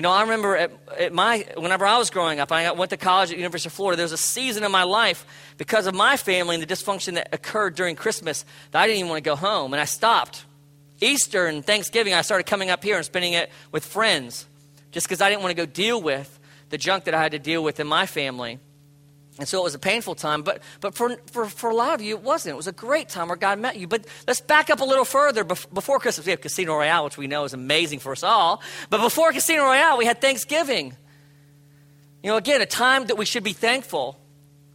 you 0.00 0.02
know, 0.02 0.12
I 0.12 0.22
remember 0.22 0.56
at, 0.56 0.72
at, 0.98 1.12
my, 1.12 1.44
whenever 1.58 1.84
I 1.84 1.98
was 1.98 2.08
growing 2.08 2.40
up, 2.40 2.50
I 2.50 2.72
went 2.72 2.88
to 2.88 2.96
college 2.96 3.32
at 3.32 3.36
University 3.36 3.68
of 3.68 3.74
Florida. 3.74 3.98
There 3.98 4.04
was 4.04 4.12
a 4.12 4.16
season 4.16 4.64
in 4.64 4.72
my 4.72 4.84
life 4.84 5.26
because 5.58 5.86
of 5.86 5.94
my 5.94 6.16
family 6.16 6.54
and 6.54 6.62
the 6.62 6.66
dysfunction 6.66 7.16
that 7.16 7.28
occurred 7.34 7.74
during 7.74 7.96
Christmas 7.96 8.46
that 8.70 8.80
I 8.80 8.86
didn't 8.86 9.00
even 9.00 9.10
want 9.10 9.22
to 9.22 9.28
go 9.28 9.36
home, 9.36 9.74
and 9.74 9.80
I 9.80 9.84
stopped. 9.84 10.46
Easter 11.02 11.44
and 11.44 11.62
Thanksgiving, 11.62 12.14
I 12.14 12.22
started 12.22 12.44
coming 12.44 12.70
up 12.70 12.82
here 12.82 12.96
and 12.96 13.04
spending 13.04 13.34
it 13.34 13.50
with 13.72 13.84
friends 13.84 14.46
just 14.90 15.06
because 15.06 15.20
I 15.20 15.28
didn't 15.28 15.42
want 15.42 15.54
to 15.54 15.66
go 15.66 15.70
deal 15.70 16.00
with 16.00 16.40
the 16.70 16.78
junk 16.78 17.04
that 17.04 17.12
I 17.12 17.22
had 17.22 17.32
to 17.32 17.38
deal 17.38 17.62
with 17.62 17.78
in 17.78 17.86
my 17.86 18.06
family. 18.06 18.58
And 19.40 19.48
so 19.48 19.58
it 19.58 19.64
was 19.64 19.74
a 19.74 19.78
painful 19.78 20.14
time, 20.16 20.42
but, 20.42 20.62
but 20.82 20.94
for, 20.94 21.16
for, 21.32 21.46
for 21.46 21.70
a 21.70 21.74
lot 21.74 21.94
of 21.94 22.02
you, 22.02 22.14
it 22.14 22.22
wasn't. 22.22 22.52
It 22.52 22.56
was 22.56 22.66
a 22.66 22.72
great 22.72 23.08
time 23.08 23.28
where 23.28 23.38
God 23.38 23.58
met 23.58 23.78
you. 23.78 23.86
But 23.86 24.04
let's 24.28 24.42
back 24.42 24.68
up 24.68 24.80
a 24.80 24.84
little 24.84 25.06
further. 25.06 25.44
Before 25.44 25.98
Christmas, 25.98 26.26
we 26.26 26.30
have 26.32 26.42
Casino 26.42 26.74
Royale, 26.74 27.04
which 27.04 27.16
we 27.16 27.26
know 27.26 27.44
is 27.44 27.54
amazing 27.54 28.00
for 28.00 28.12
us 28.12 28.22
all. 28.22 28.60
But 28.90 29.00
before 29.00 29.32
Casino 29.32 29.64
Royale, 29.64 29.96
we 29.96 30.04
had 30.04 30.20
Thanksgiving. 30.20 30.94
You 32.22 32.32
know, 32.32 32.36
again, 32.36 32.60
a 32.60 32.66
time 32.66 33.06
that 33.06 33.16
we 33.16 33.24
should 33.24 33.42
be 33.42 33.54
thankful. 33.54 34.20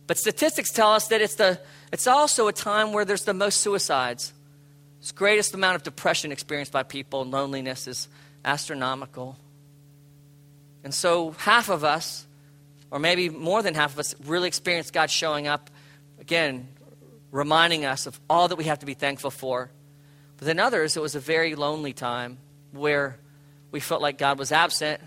But 0.07 0.17
statistics 0.17 0.71
tell 0.71 0.93
us 0.93 1.09
that 1.09 1.21
it's, 1.21 1.35
the, 1.35 1.59
it's 1.91 2.07
also 2.07 2.47
a 2.47 2.53
time 2.53 2.91
where 2.91 3.05
there's 3.05 3.25
the 3.25 3.35
most 3.35 3.61
suicides. 3.61 4.33
The 5.05 5.13
greatest 5.13 5.53
amount 5.53 5.75
of 5.75 5.83
depression 5.83 6.31
experienced 6.31 6.71
by 6.71 6.81
people 6.81 7.21
and 7.21 7.29
loneliness 7.29 7.87
is 7.87 8.07
astronomical. 8.43 9.37
And 10.83 10.91
so 10.91 11.31
half 11.37 11.69
of 11.69 11.83
us 11.83 12.25
or 12.91 12.99
maybe 12.99 13.29
more 13.29 13.61
than 13.61 13.73
half 13.73 13.93
of 13.93 13.99
us 13.99 14.15
really 14.25 14.47
experienced 14.47 14.93
God 14.93 15.09
showing 15.09 15.47
up, 15.47 15.69
again, 16.19 16.67
reminding 17.31 17.85
us 17.85 18.05
of 18.05 18.19
all 18.29 18.47
that 18.47 18.55
we 18.55 18.65
have 18.65 18.79
to 18.79 18.85
be 18.85 18.93
thankful 18.93 19.31
for. 19.31 19.69
But 20.37 20.45
then 20.45 20.59
others, 20.59 20.95
it 20.97 21.01
was 21.01 21.15
a 21.15 21.19
very 21.19 21.55
lonely 21.55 21.93
time 21.93 22.37
where 22.71 23.17
we 23.71 23.79
felt 23.79 24.01
like 24.01 24.17
God 24.17 24.39
was 24.39 24.51
absent, 24.51 25.01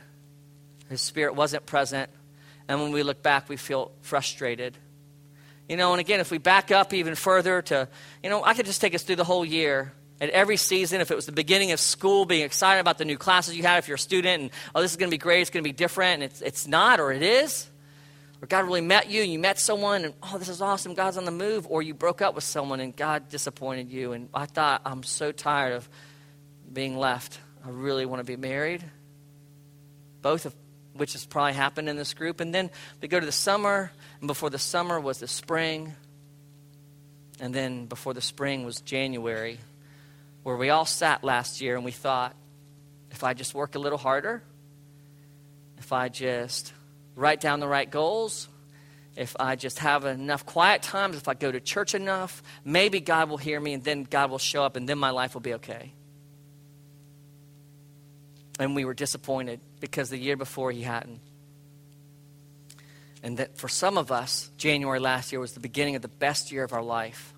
His 0.89 1.01
Spirit 1.01 1.35
wasn't 1.35 1.67
present, 1.67 2.11
and 2.69 2.81
when 2.81 2.93
we 2.93 3.03
look 3.03 3.23
back, 3.23 3.49
we 3.49 3.57
feel 3.57 3.93
frustrated. 4.03 4.77
You 5.69 5.77
know, 5.77 5.93
and 5.93 6.01
again, 6.01 6.21
if 6.21 6.31
we 6.31 6.39
back 6.39 6.71
up 6.71 6.95
even 6.95 7.15
further 7.15 7.63
to, 7.63 7.89
you 8.23 8.31
know, 8.31 8.43
I 8.43 8.55
could 8.55 8.67
just 8.67 8.81
take 8.81 8.95
us 8.95 9.03
through 9.03 9.17
the 9.17 9.25
whole 9.25 9.45
year 9.45 9.93
at 10.21 10.31
every 10.31 10.57
season, 10.57 11.01
if 11.01 11.11
it 11.11 11.15
was 11.15 11.27
the 11.27 11.33
beginning 11.33 11.73
of 11.73 11.81
school, 11.81 12.25
being 12.25 12.45
excited 12.45 12.81
about 12.81 12.99
the 12.99 13.05
new 13.05 13.17
classes 13.17 13.57
you 13.57 13.63
had, 13.63 13.79
if 13.79 13.89
you're 13.89 13.97
a 13.97 13.99
student, 13.99 14.43
and 14.43 14.51
oh, 14.75 14.83
this 14.83 14.91
is 14.91 14.97
going 14.97 15.11
to 15.11 15.15
be 15.15 15.19
great, 15.19 15.43
it's 15.43 15.51
going 15.51 15.63
to 15.63 15.69
be 15.69 15.73
different, 15.73 16.15
and 16.15 16.23
it's, 16.25 16.41
it's 16.41 16.67
not, 16.67 16.99
or 16.99 17.13
it 17.13 17.23
is, 17.23 17.69
or 18.41 18.47
God 18.47 18.65
really 18.65 18.81
met 18.81 19.11
you 19.11 19.23
and 19.23 19.33
you 19.33 19.39
met 19.39 19.59
someone 19.59 20.05
and, 20.05 20.15
oh, 20.23 20.39
this 20.39 20.49
is 20.49 20.63
awesome, 20.63 20.95
God's 20.95 21.17
on 21.17 21.25
the 21.25 21.31
move, 21.31 21.67
or 21.69 21.83
you 21.83 21.95
broke 21.95 22.23
up 22.23 22.35
with 22.35 22.45
someone 22.45 22.81
and 22.81 22.95
God 22.95 23.29
disappointed 23.29 23.91
you. 23.91 24.13
And 24.13 24.29
I 24.33 24.47
thought, 24.47 24.83
I'm 24.85 25.03
so 25.03 25.33
tired 25.33 25.73
of 25.73 25.89
being 26.73 26.97
left. 26.97 27.41
I 27.65 27.71
really 27.71 28.07
want 28.07 28.21
to 28.21 28.25
be 28.25 28.37
married. 28.37 28.85
Both 30.23 30.47
of 30.47 30.55
which 30.93 31.13
has 31.15 31.27
probably 31.27 31.55
happened 31.55 31.89
in 31.89 31.97
this 31.97 32.15
group. 32.15 32.41
And 32.41 32.55
then 32.55 32.71
we 33.01 33.09
go 33.09 33.19
to 33.19 33.27
the 33.27 33.33
summer, 33.33 33.91
and 34.21 34.29
before 34.29 34.51
the 34.51 34.59
summer 34.59 35.01
was 35.01 35.19
the 35.19 35.29
spring. 35.29 35.95
And 37.41 37.53
then 37.55 37.87
before 37.87 38.15
the 38.15 38.21
spring 38.21 38.65
was 38.65 38.81
January, 38.81 39.59
where 40.43 40.57
we 40.57 40.71
all 40.71 40.85
sat 40.85 41.25
last 41.25 41.61
year 41.61 41.77
and 41.77 41.85
we 41.85 41.93
thought, 41.93 42.35
if 43.11 43.25
I 43.25 43.35
just 43.35 43.55
work 43.55 43.75
a 43.75 43.79
little 43.79 43.99
harder, 43.99 44.43
if 45.79 45.93
I 45.93 46.09
just 46.09 46.73
write 47.15 47.41
down 47.41 47.61
the 47.61 47.69
right 47.69 47.91
goals, 47.91 48.49
if 49.17 49.35
I 49.41 49.57
just 49.57 49.81
have 49.81 50.05
enough 50.05 50.47
quiet 50.47 50.83
times, 50.83 51.17
if 51.17 51.27
I 51.27 51.35
go 51.35 51.51
to 51.51 51.61
church 51.61 51.95
enough, 51.95 52.43
maybe 52.65 53.01
God 53.01 53.29
will 53.29 53.37
hear 53.37 53.59
me 53.59 53.73
and 53.73 53.83
then 53.83 54.05
God 54.05 54.31
will 54.31 54.39
show 54.39 54.63
up 54.63 54.77
and 54.77 54.89
then 54.89 54.99
my 54.99 55.11
life 55.11 55.35
will 55.35 55.41
be 55.41 55.55
okay. 55.55 55.93
And 58.61 58.77
we 58.77 58.85
were 58.85 58.95
disappointed 58.95 59.61
because 59.81 60.11
the 60.11 60.19
year 60.19 60.37
before 60.37 60.71
he 60.71 60.83
hadn't. 60.83 61.21
And 63.23 63.39
that 63.39 63.57
for 63.59 63.69
some 63.69 63.99
of 63.99 64.13
us, 64.13 64.51
January 64.57 65.01
last 65.01 65.33
year 65.33 65.41
was 65.41 65.53
the 65.53 65.61
beginning 65.61 65.97
of 65.97 66.03
the 66.03 66.09
best 66.09 66.53
year 66.53 66.63
of 66.63 66.73
our 66.73 66.83
life, 66.83 67.35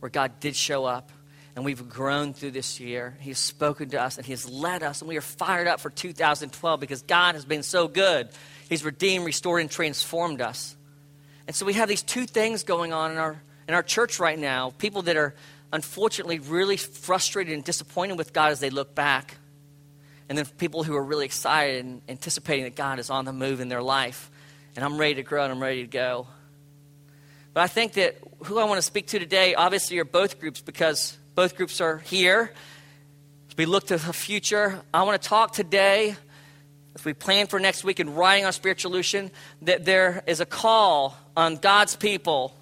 where 0.00 0.10
God 0.10 0.40
did 0.40 0.56
show 0.56 0.84
up 0.84 1.12
and 1.56 1.64
we've 1.64 1.88
grown 1.88 2.32
through 2.32 2.52
this 2.52 2.80
year. 2.80 3.16
He's 3.20 3.38
spoken 3.38 3.90
to 3.90 4.00
us 4.00 4.16
and 4.16 4.26
He 4.26 4.32
has 4.32 4.48
led 4.48 4.82
us, 4.82 5.02
and 5.02 5.08
we 5.08 5.16
are 5.16 5.22
fired 5.22 5.66
up 5.66 5.80
for 5.80 5.90
2012 5.90 6.80
because 6.80 7.02
God 7.02 7.34
has 7.34 7.44
been 7.44 7.62
so 7.62 7.88
good. 7.88 8.28
He's 8.68 8.84
redeemed, 8.84 9.24
restored, 9.24 9.60
and 9.60 9.70
transformed 9.70 10.40
us. 10.40 10.76
And 11.46 11.56
so 11.56 11.66
we 11.66 11.72
have 11.74 11.88
these 11.88 12.02
two 12.02 12.26
things 12.26 12.62
going 12.62 12.92
on 12.92 13.10
in 13.10 13.18
our, 13.18 13.42
in 13.66 13.74
our 13.74 13.82
church 13.82 14.20
right 14.20 14.38
now 14.38 14.70
people 14.78 15.02
that 15.02 15.16
are 15.16 15.34
unfortunately 15.72 16.38
really 16.38 16.76
frustrated 16.76 17.54
and 17.54 17.64
disappointed 17.64 18.18
with 18.18 18.32
God 18.32 18.52
as 18.52 18.60
they 18.60 18.70
look 18.70 18.94
back. 18.94 19.36
And 20.28 20.38
then 20.38 20.46
people 20.46 20.84
who 20.84 20.94
are 20.94 21.02
really 21.02 21.24
excited 21.24 21.84
and 21.84 22.02
anticipating 22.08 22.64
that 22.64 22.76
God 22.76 23.00
is 23.00 23.10
on 23.10 23.24
the 23.24 23.32
move 23.32 23.60
in 23.60 23.68
their 23.68 23.82
life. 23.82 24.30
And 24.76 24.84
I'm 24.84 24.96
ready 24.96 25.14
to 25.16 25.22
grow 25.24 25.42
and 25.42 25.52
I'm 25.52 25.60
ready 25.60 25.82
to 25.82 25.88
go. 25.88 26.28
But 27.52 27.62
I 27.62 27.66
think 27.66 27.94
that 27.94 28.16
who 28.44 28.58
I 28.58 28.64
want 28.64 28.78
to 28.78 28.82
speak 28.82 29.08
to 29.08 29.18
today, 29.18 29.54
obviously, 29.54 29.98
are 29.98 30.04
both 30.04 30.38
groups 30.38 30.60
because 30.60 31.18
both 31.40 31.56
groups 31.56 31.80
are 31.80 31.96
here. 31.96 32.52
As 33.48 33.56
we 33.56 33.64
look 33.64 33.86
to 33.86 33.96
the 33.96 34.12
future, 34.12 34.82
I 34.92 35.04
want 35.04 35.22
to 35.22 35.26
talk 35.26 35.54
today, 35.54 36.14
as 36.94 37.02
we 37.02 37.14
plan 37.14 37.46
for 37.46 37.58
next 37.58 37.82
week 37.82 37.98
in 37.98 38.14
writing 38.14 38.44
our 38.44 38.50
spiritualution, 38.50 39.30
that 39.62 39.86
there 39.86 40.22
is 40.26 40.40
a 40.40 40.44
call 40.44 41.16
on 41.38 41.56
God's 41.56 41.96
people 41.96 42.54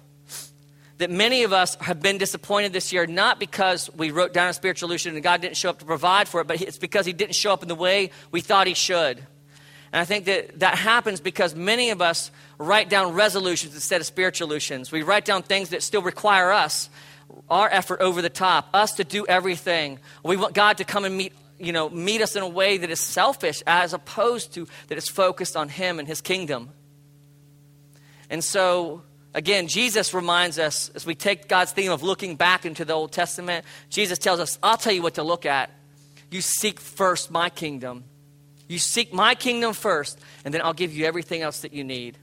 that 0.97 1.11
many 1.11 1.43
of 1.43 1.51
us 1.51 1.75
have 1.81 2.01
been 2.01 2.17
disappointed 2.17 2.71
this 2.71 2.93
year, 2.93 3.05
not 3.05 3.37
because 3.37 3.89
we 3.97 4.11
wrote 4.11 4.31
down 4.31 4.47
a 4.47 4.53
spiritualution 4.53 5.07
and 5.07 5.21
God 5.21 5.41
didn't 5.41 5.57
show 5.57 5.71
up 5.71 5.79
to 5.79 5.85
provide 5.85 6.29
for 6.29 6.39
it, 6.39 6.47
but 6.47 6.61
it's 6.61 6.77
because 6.77 7.05
He 7.05 7.11
didn't 7.11 7.35
show 7.35 7.51
up 7.51 7.61
in 7.61 7.67
the 7.67 7.75
way 7.75 8.11
we 8.31 8.39
thought 8.39 8.65
He 8.65 8.75
should. 8.75 9.17
And 9.91 9.99
I 9.99 10.05
think 10.05 10.23
that 10.23 10.61
that 10.61 10.75
happens 10.75 11.19
because 11.19 11.53
many 11.53 11.89
of 11.89 12.01
us 12.01 12.31
write 12.57 12.89
down 12.89 13.13
resolutions 13.13 13.75
instead 13.75 13.99
of 13.99 14.07
spiritualutions. 14.07 14.89
We 14.89 15.03
write 15.03 15.25
down 15.25 15.43
things 15.43 15.71
that 15.71 15.83
still 15.83 16.01
require 16.01 16.53
us 16.53 16.89
our 17.49 17.69
effort 17.69 18.01
over 18.01 18.21
the 18.21 18.29
top, 18.29 18.69
us 18.73 18.93
to 18.93 19.03
do 19.03 19.25
everything. 19.27 19.99
We 20.23 20.37
want 20.37 20.53
God 20.53 20.77
to 20.77 20.83
come 20.83 21.05
and 21.05 21.15
meet, 21.17 21.33
you 21.57 21.73
know, 21.73 21.89
meet 21.89 22.21
us 22.21 22.35
in 22.35 22.43
a 22.43 22.47
way 22.47 22.77
that 22.77 22.89
is 22.89 22.99
selfish 22.99 23.63
as 23.65 23.93
opposed 23.93 24.53
to 24.53 24.67
that 24.87 24.97
is 24.97 25.07
focused 25.07 25.55
on 25.55 25.69
Him 25.69 25.99
and 25.99 26.07
His 26.07 26.21
kingdom. 26.21 26.69
And 28.29 28.43
so, 28.43 29.03
again, 29.33 29.67
Jesus 29.67 30.13
reminds 30.13 30.59
us 30.59 30.89
as 30.93 31.05
we 31.05 31.15
take 31.15 31.47
God's 31.47 31.71
theme 31.71 31.91
of 31.91 32.03
looking 32.03 32.35
back 32.35 32.65
into 32.65 32.85
the 32.85 32.93
Old 32.93 33.11
Testament, 33.11 33.65
Jesus 33.89 34.19
tells 34.19 34.39
us, 34.39 34.59
I'll 34.61 34.77
tell 34.77 34.93
you 34.93 35.01
what 35.01 35.15
to 35.15 35.23
look 35.23 35.45
at. 35.45 35.71
You 36.29 36.41
seek 36.41 36.79
first 36.79 37.31
my 37.31 37.49
kingdom. 37.49 38.03
You 38.67 38.77
seek 38.77 39.11
my 39.11 39.33
kingdom 39.33 39.73
first, 39.73 40.19
and 40.45 40.53
then 40.53 40.61
I'll 40.61 40.75
give 40.75 40.93
you 40.93 41.05
everything 41.05 41.41
else 41.41 41.61
that 41.61 41.73
you 41.73 41.83
need. 41.83 42.19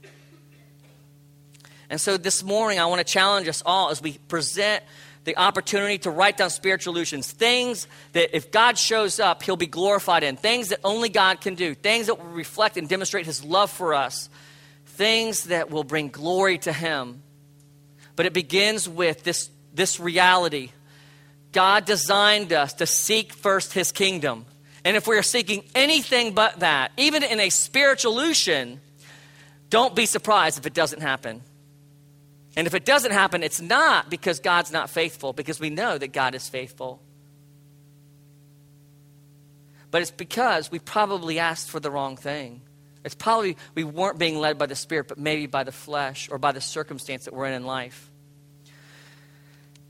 And 1.89 2.01
so 2.01 2.17
this 2.17 2.43
morning, 2.43 2.79
I 2.79 2.87
want 2.87 2.99
to 2.99 3.13
challenge 3.13 3.49
us 3.49 3.63
all 3.65 3.91
as 3.91 4.03
we 4.03 4.19
present 4.29 4.83
the 5.25 5.37
opportunity 5.37 5.99
to 5.99 6.11
write 6.11 6.37
down 6.37 6.51
spiritualutions, 6.51 7.31
things 7.31 7.89
that 8.13 8.35
if 8.35 8.53
God 8.53 8.79
shows 8.79 9.19
up, 9.19 9.43
he'll 9.43 9.57
be 9.57 9.67
glorified 9.67 10.23
in, 10.23 10.37
things 10.37 10.69
that 10.69 10.79
only 10.85 11.09
God 11.09 11.41
can 11.41 11.57
do, 11.57 11.75
things 11.75 12.07
that 12.07 12.19
will 12.19 12.31
reflect 12.31 12.77
and 12.77 12.89
demonstrate 12.89 13.27
his 13.27 13.45
love 13.45 13.71
for 13.71 13.93
us, 13.93 14.29
things 14.87 15.45
that 15.45 15.71
will 15.71 15.85
bring 15.85 16.09
glory 16.09 16.59
to 16.59 16.73
him. 16.73 17.23
But 18.15 18.27
it 18.27 18.33
begins 18.33 18.89
with 18.89 19.25
this, 19.25 19.51
this 19.75 20.01
reality 20.01 20.71
God 21.53 21.87
designed 21.87 22.53
us 22.53 22.75
to 22.75 22.87
seek 22.87 23.33
first 23.33 23.73
his 23.73 23.91
kingdom. 23.91 24.45
And 24.85 24.95
if 24.95 25.07
we 25.07 25.17
are 25.17 25.23
seeking 25.23 25.65
anything 25.75 26.35
but 26.35 26.61
that, 26.61 26.93
even 26.99 27.23
in 27.23 27.41
a 27.41 27.49
spiritualution, 27.49 28.79
don't 29.71 29.97
be 29.97 30.05
surprised 30.05 30.59
if 30.59 30.67
it 30.67 30.75
doesn't 30.75 31.01
happen. 31.01 31.41
And 32.57 32.67
if 32.67 32.75
it 32.75 32.87
doesn't 32.87 33.13
happen, 33.13 33.43
it's 33.43 33.61
not 33.61 34.09
because 34.09 34.41
God's 34.41 34.73
not 34.73 34.89
faithful, 34.89 35.35
because 35.35 35.61
we 35.61 35.69
know 35.69 35.99
that 35.99 36.09
God 36.09 36.35
is 36.35 36.49
faithful. 36.49 37.03
But 39.91 40.03
it's 40.03 40.11
because 40.11 40.71
we 40.71 40.79
probably 40.79 41.39
asked 41.39 41.71
for 41.71 41.81
the 41.81 41.91
wrong 41.91 42.17
thing. 42.17 42.63
It's 43.05 43.15
probably 43.15 43.57
we 43.75 43.85
weren't 43.85 44.19
being 44.19 44.39
led 44.39 44.59
by 44.59 44.67
the 44.67 44.75
Spirit, 44.75 45.07
but 45.09 45.19
maybe 45.19 45.47
by 45.47 45.65
the 45.65 45.73
flesh 45.73 46.29
or 46.31 46.39
by 46.39 46.53
the 46.53 46.61
circumstance 46.61 47.27
that 47.27 47.35
we're 47.35 47.47
in 47.47 47.55
in 47.55 47.65
life. 47.67 48.11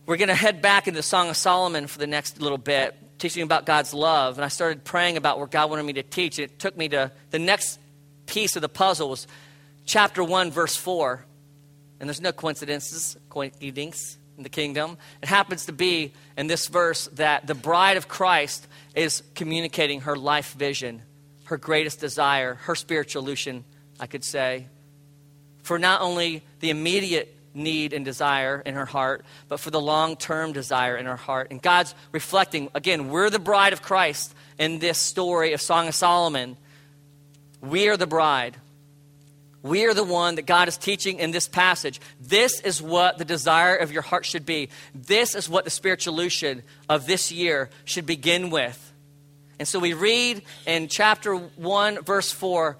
We're 0.07 0.17
going 0.17 0.29
to 0.29 0.35
head 0.35 0.63
back 0.63 0.87
into 0.87 0.99
the 0.99 1.03
Song 1.03 1.29
of 1.29 1.37
Solomon 1.37 1.89
for 1.89 1.99
the 1.99 2.07
next 2.07 2.41
little 2.41 2.59
bit, 2.59 2.95
teaching 3.19 3.43
about 3.43 3.67
God's 3.67 3.93
love. 3.93 4.39
And 4.39 4.45
I 4.45 4.49
started 4.49 4.85
praying 4.85 5.17
about 5.17 5.39
where 5.39 5.49
God 5.49 5.71
wanted 5.71 5.85
me 5.85 5.95
to 5.95 6.05
teach. 6.05 6.39
It 6.39 6.61
took 6.61 6.77
me 6.77 6.89
to 6.91 7.11
the 7.31 7.41
next 7.41 7.81
piece 8.27 8.55
of 8.55 8.63
the 8.63 8.69
puzzle 8.69 9.09
was 9.09 9.27
chapter 9.85 10.23
1, 10.23 10.53
verse 10.53 10.77
4. 10.77 11.26
And 11.99 12.09
there's 12.09 12.21
no 12.21 12.33
coincidences, 12.33 13.17
coincidence 13.29 14.19
in 14.37 14.43
the 14.43 14.49
kingdom. 14.49 14.99
It 15.23 15.29
happens 15.29 15.67
to 15.67 15.73
be 15.73 16.13
in 16.37 16.47
this 16.47 16.69
verse 16.69 17.09
that 17.15 17.47
the 17.47 17.55
bride 17.55 17.97
of 17.97 18.09
Christ 18.09 18.67
is 18.95 19.23
communicating 19.35 20.03
her 20.03 20.17
life 20.17 20.53
vision, 20.53 21.03
her 21.45 21.57
greatest 21.57 22.01
desire, 22.01 22.55
her 22.55 22.75
spiritualution, 22.75 23.63
I 23.99 24.07
could 24.07 24.25
say, 24.25 24.67
for 25.63 25.79
not 25.79 26.01
only 26.01 26.43
the 26.61 26.71
immediate 26.71 27.35
need 27.55 27.93
and 27.93 28.05
desire 28.05 28.63
in 28.65 28.75
her 28.75 28.85
heart, 28.85 29.25
but 29.49 29.59
for 29.59 29.71
the 29.71 29.81
long 29.81 30.17
term 30.17 30.53
desire 30.53 30.97
in 30.97 31.07
her 31.07 31.17
heart. 31.17 31.49
And 31.51 31.61
God's 31.61 31.95
reflecting, 32.13 32.69
again, 32.75 33.09
we're 33.09 33.31
the 33.31 33.39
bride 33.39 33.73
of 33.73 33.83
Christ 33.83 34.35
in 34.59 34.79
this 34.79 34.99
story 34.99 35.55
of 35.55 35.61
Song 35.61 35.89
of 35.89 35.95
Solomon. 35.95 36.57
We 37.61 37.89
are 37.89 37.97
the 37.97 38.07
bride. 38.07 38.57
We 39.67 39.87
are 39.87 39.95
the 39.95 40.05
one 40.05 40.37
that 40.37 40.47
God 40.47 40.69
is 40.69 40.77
teaching 40.77 41.19
in 41.19 41.33
this 41.33 41.49
passage. 41.49 42.01
This 42.21 42.61
is 42.61 42.81
what 42.81 43.19
the 43.19 43.25
desire 43.25 43.77
of 43.77 43.91
your 43.93 44.03
heart 44.03 44.25
should 44.25 44.47
be. 44.47 44.69
This 44.95 45.35
is 45.35 45.49
what 45.49 45.65
the 45.65 45.71
spiritualution 45.71 46.63
of 46.89 47.07
this 47.07 47.33
year 47.33 47.71
should 47.85 48.07
begin 48.07 48.51
with. 48.51 48.83
And 49.59 49.67
so 49.67 49.79
we 49.79 49.95
read 49.95 50.43
in 50.67 50.89
chapter 50.89 51.35
1, 51.35 52.03
verse 52.03 52.31
4, 52.31 52.77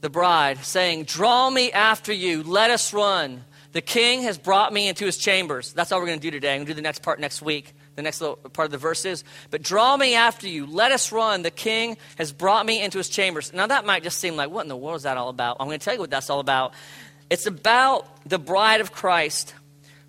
the 0.00 0.10
bride 0.10 0.64
saying, 0.64 1.04
Draw 1.04 1.50
me 1.50 1.72
after 1.72 2.12
you, 2.12 2.42
let 2.42 2.70
us 2.70 2.92
run. 2.92 3.44
The 3.72 3.80
king 3.80 4.22
has 4.22 4.36
brought 4.38 4.72
me 4.72 4.88
into 4.88 5.04
his 5.04 5.16
chambers. 5.16 5.72
That's 5.72 5.92
all 5.92 6.00
we're 6.00 6.06
going 6.06 6.18
to 6.18 6.22
do 6.22 6.30
today. 6.30 6.52
I'm 6.52 6.58
going 6.58 6.66
to 6.66 6.72
do 6.72 6.76
the 6.76 6.82
next 6.82 7.02
part 7.02 7.20
next 7.20 7.40
week 7.40 7.74
the 8.00 8.04
next 8.04 8.20
little 8.20 8.36
part 8.36 8.66
of 8.66 8.72
the 8.72 8.78
verse 8.78 9.04
is, 9.04 9.24
But 9.50 9.62
draw 9.62 9.96
me 9.96 10.14
after 10.14 10.48
you, 10.48 10.66
let 10.66 10.92
us 10.92 11.12
run. 11.12 11.42
The 11.42 11.50
king 11.50 11.96
has 12.16 12.32
brought 12.32 12.64
me 12.64 12.82
into 12.82 12.98
his 12.98 13.08
chambers. 13.08 13.52
Now, 13.52 13.66
that 13.66 13.84
might 13.84 14.02
just 14.02 14.18
seem 14.18 14.36
like, 14.36 14.50
what 14.50 14.62
in 14.62 14.68
the 14.68 14.76
world 14.76 14.96
is 14.96 15.02
that 15.02 15.16
all 15.16 15.28
about? 15.28 15.58
I'm 15.60 15.66
going 15.66 15.78
to 15.78 15.84
tell 15.84 15.94
you 15.94 16.00
what 16.00 16.10
that's 16.10 16.30
all 16.30 16.40
about. 16.40 16.72
It's 17.28 17.46
about 17.46 18.08
the 18.26 18.38
bride 18.38 18.80
of 18.80 18.92
Christ 18.92 19.54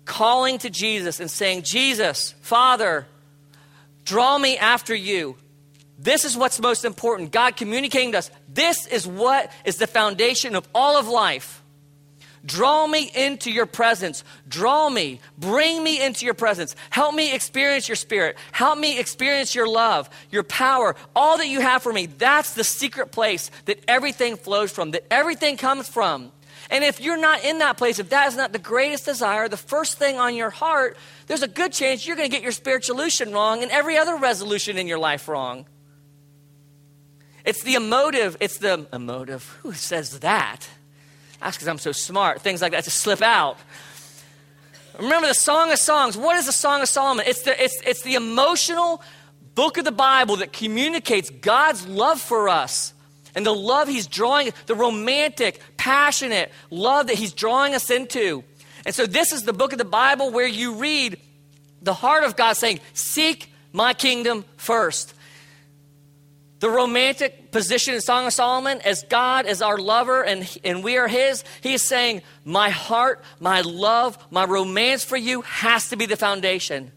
calling 0.04 0.58
to 0.58 0.70
Jesus 0.70 1.20
and 1.20 1.30
saying, 1.30 1.62
Jesus, 1.62 2.34
Father, 2.40 3.06
draw 4.04 4.38
me 4.38 4.58
after 4.58 4.94
you. 4.94 5.36
This 5.98 6.24
is 6.24 6.36
what's 6.36 6.58
most 6.58 6.84
important. 6.84 7.30
God 7.30 7.56
communicating 7.56 8.12
to 8.12 8.18
us. 8.18 8.30
This 8.48 8.86
is 8.86 9.06
what 9.06 9.52
is 9.64 9.76
the 9.76 9.86
foundation 9.86 10.56
of 10.56 10.66
all 10.74 10.98
of 10.98 11.06
life. 11.06 11.61
Draw 12.44 12.88
me 12.88 13.10
into 13.14 13.52
your 13.52 13.66
presence. 13.66 14.24
Draw 14.48 14.90
me. 14.90 15.20
Bring 15.38 15.82
me 15.82 16.04
into 16.04 16.24
your 16.24 16.34
presence. 16.34 16.74
Help 16.90 17.14
me 17.14 17.34
experience 17.34 17.88
your 17.88 17.96
spirit. 17.96 18.36
Help 18.50 18.78
me 18.78 18.98
experience 18.98 19.54
your 19.54 19.68
love, 19.68 20.10
your 20.30 20.42
power, 20.42 20.96
all 21.14 21.38
that 21.38 21.46
you 21.46 21.60
have 21.60 21.82
for 21.82 21.92
me. 21.92 22.06
That's 22.06 22.54
the 22.54 22.64
secret 22.64 23.12
place 23.12 23.50
that 23.66 23.84
everything 23.86 24.36
flows 24.36 24.72
from, 24.72 24.90
that 24.92 25.04
everything 25.10 25.56
comes 25.56 25.88
from. 25.88 26.32
And 26.68 26.82
if 26.82 27.00
you're 27.00 27.18
not 27.18 27.44
in 27.44 27.58
that 27.58 27.76
place, 27.76 27.98
if 27.98 28.08
that 28.10 28.28
is 28.28 28.36
not 28.36 28.52
the 28.52 28.58
greatest 28.58 29.04
desire, 29.04 29.48
the 29.48 29.56
first 29.56 29.98
thing 29.98 30.18
on 30.18 30.34
your 30.34 30.50
heart, 30.50 30.96
there's 31.26 31.42
a 31.42 31.48
good 31.48 31.72
chance 31.72 32.06
you're 32.06 32.16
going 32.16 32.28
to 32.28 32.34
get 32.34 32.42
your 32.42 32.52
spiritualution 32.52 33.32
wrong 33.32 33.62
and 33.62 33.70
every 33.70 33.98
other 33.98 34.16
resolution 34.16 34.78
in 34.78 34.86
your 34.86 34.98
life 34.98 35.28
wrong. 35.28 35.66
It's 37.44 37.62
the 37.62 37.74
emotive, 37.74 38.36
it's 38.40 38.58
the 38.58 38.86
emotive. 38.92 39.58
Who 39.62 39.72
says 39.72 40.20
that? 40.20 40.68
That's 41.42 41.56
because 41.56 41.68
I'm 41.68 41.78
so 41.78 41.92
smart. 41.92 42.40
Things 42.40 42.62
like 42.62 42.72
that 42.72 42.84
just 42.84 42.98
slip 42.98 43.20
out. 43.20 43.58
Remember 44.98 45.26
the 45.26 45.34
Song 45.34 45.72
of 45.72 45.78
Songs. 45.78 46.16
What 46.16 46.36
is 46.36 46.46
the 46.46 46.52
Song 46.52 46.82
of 46.82 46.88
Solomon? 46.88 47.24
It's 47.26 47.42
the, 47.42 47.62
it's, 47.62 47.80
it's 47.84 48.02
the 48.02 48.14
emotional 48.14 49.02
book 49.54 49.76
of 49.76 49.84
the 49.84 49.92
Bible 49.92 50.36
that 50.36 50.52
communicates 50.52 51.30
God's 51.30 51.86
love 51.86 52.20
for 52.20 52.48
us 52.48 52.94
and 53.34 53.44
the 53.44 53.54
love 53.54 53.88
He's 53.88 54.06
drawing, 54.06 54.52
the 54.66 54.74
romantic, 54.74 55.60
passionate 55.76 56.52
love 56.70 57.08
that 57.08 57.16
He's 57.16 57.32
drawing 57.32 57.74
us 57.74 57.90
into. 57.90 58.44
And 58.84 58.94
so, 58.94 59.06
this 59.06 59.32
is 59.32 59.42
the 59.42 59.52
book 59.52 59.72
of 59.72 59.78
the 59.78 59.84
Bible 59.84 60.30
where 60.30 60.46
you 60.46 60.74
read 60.74 61.18
the 61.80 61.94
heart 61.94 62.24
of 62.24 62.36
God 62.36 62.54
saying, 62.54 62.80
Seek 62.92 63.52
my 63.72 63.94
kingdom 63.94 64.44
first. 64.56 65.14
The 66.62 66.70
romantic 66.70 67.50
position 67.50 67.94
in 67.94 68.00
Song 68.00 68.24
of 68.24 68.32
Solomon, 68.32 68.80
as 68.82 69.02
God 69.02 69.46
as 69.46 69.62
our 69.62 69.78
lover 69.78 70.22
and, 70.22 70.48
and 70.62 70.84
we 70.84 70.96
are 70.96 71.08
His, 71.08 71.42
He 71.60 71.74
is 71.74 71.82
saying, 71.82 72.22
My 72.44 72.70
heart, 72.70 73.24
my 73.40 73.62
love, 73.62 74.16
my 74.30 74.44
romance 74.44 75.02
for 75.02 75.16
you 75.16 75.40
has 75.40 75.88
to 75.88 75.96
be 75.96 76.06
the 76.06 76.14
foundation. 76.14 76.92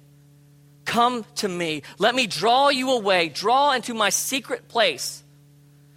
Come 0.85 1.25
to 1.37 1.47
me. 1.47 1.81
Let 1.97 2.13
me 2.13 2.27
draw 2.27 2.69
you 2.69 2.91
away, 2.91 3.29
draw 3.29 3.71
into 3.71 3.95
my 3.95 4.11
secret 4.11 4.67
place. 4.67 5.23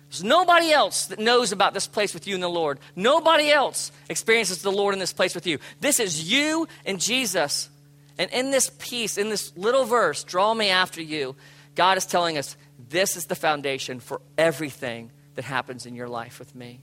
There's 0.08 0.24
nobody 0.24 0.72
else 0.72 1.04
that 1.08 1.18
knows 1.18 1.52
about 1.52 1.74
this 1.74 1.86
place 1.86 2.14
with 2.14 2.26
you 2.26 2.32
and 2.32 2.42
the 2.42 2.48
Lord. 2.48 2.78
Nobody 2.96 3.50
else 3.50 3.92
experiences 4.08 4.62
the 4.62 4.72
Lord 4.72 4.94
in 4.94 4.98
this 4.98 5.12
place 5.12 5.34
with 5.34 5.46
you. 5.46 5.58
This 5.78 6.00
is 6.00 6.32
you 6.32 6.68
and 6.86 6.98
Jesus. 6.98 7.68
And 8.16 8.30
in 8.30 8.50
this 8.50 8.70
piece, 8.78 9.18
in 9.18 9.28
this 9.28 9.54
little 9.58 9.84
verse, 9.84 10.24
draw 10.24 10.54
me 10.54 10.70
after 10.70 11.02
you, 11.02 11.36
God 11.74 11.98
is 11.98 12.06
telling 12.06 12.38
us, 12.38 12.56
this 12.78 13.16
is 13.16 13.26
the 13.26 13.34
foundation 13.34 14.00
for 14.00 14.20
everything 14.36 15.10
that 15.34 15.44
happens 15.44 15.86
in 15.86 15.94
your 15.94 16.08
life 16.08 16.38
with 16.38 16.54
me. 16.54 16.80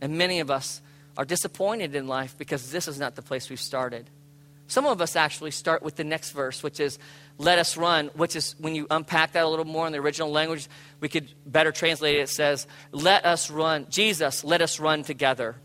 And 0.00 0.18
many 0.18 0.40
of 0.40 0.50
us 0.50 0.82
are 1.16 1.24
disappointed 1.24 1.94
in 1.94 2.06
life 2.06 2.36
because 2.36 2.70
this 2.70 2.88
is 2.88 2.98
not 2.98 3.14
the 3.14 3.22
place 3.22 3.48
we've 3.48 3.60
started. 3.60 4.10
Some 4.66 4.86
of 4.86 5.00
us 5.00 5.16
actually 5.16 5.50
start 5.50 5.82
with 5.82 5.96
the 5.96 6.04
next 6.04 6.30
verse, 6.30 6.62
which 6.62 6.80
is, 6.80 6.98
let 7.36 7.58
us 7.58 7.76
run, 7.76 8.08
which 8.14 8.36
is, 8.36 8.54
when 8.58 8.74
you 8.74 8.86
unpack 8.90 9.32
that 9.32 9.44
a 9.44 9.48
little 9.48 9.66
more 9.66 9.86
in 9.86 9.92
the 9.92 9.98
original 9.98 10.30
language, 10.30 10.68
we 11.00 11.08
could 11.08 11.28
better 11.44 11.72
translate 11.72 12.16
it. 12.16 12.20
It 12.20 12.28
says, 12.30 12.66
let 12.90 13.26
us 13.26 13.50
run, 13.50 13.86
Jesus, 13.90 14.44
let 14.44 14.62
us 14.62 14.80
run 14.80 15.02
together. 15.02 15.56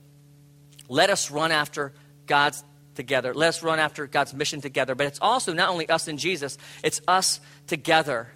Let 0.90 1.10
us 1.10 1.32
run 1.32 1.52
after 1.52 1.94
God's 2.26 2.64
together. 2.98 3.34
Let 3.34 3.48
us 3.50 3.64
run 3.64 3.80
after 3.80 4.06
God's 4.06 4.34
mission 4.34 4.60
together. 4.60 4.94
But 4.94 5.08
it's 5.08 5.20
also 5.22 5.54
not 5.54 5.70
only 5.70 5.88
us 5.88 6.10
and 6.10 6.20
Jesus, 6.20 6.58
it's 6.84 7.00
us 7.08 7.40
together. 7.68 8.28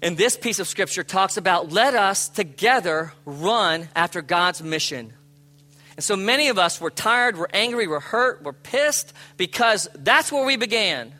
And 0.00 0.16
this 0.16 0.36
piece 0.36 0.60
of 0.60 0.68
scripture 0.68 1.02
talks 1.02 1.36
about 1.36 1.72
let 1.72 1.94
us 1.94 2.28
together 2.28 3.12
run 3.24 3.88
after 3.96 4.22
God's 4.22 4.62
mission. 4.62 5.12
And 5.96 6.04
so 6.04 6.14
many 6.14 6.48
of 6.48 6.58
us, 6.58 6.80
we're 6.80 6.90
tired, 6.90 7.36
we're 7.36 7.46
angry, 7.52 7.88
we're 7.88 8.00
hurt, 8.00 8.42
we're 8.42 8.52
pissed 8.52 9.12
because 9.36 9.88
that's 9.94 10.30
where 10.30 10.44
we 10.44 10.56
began. 10.56 11.12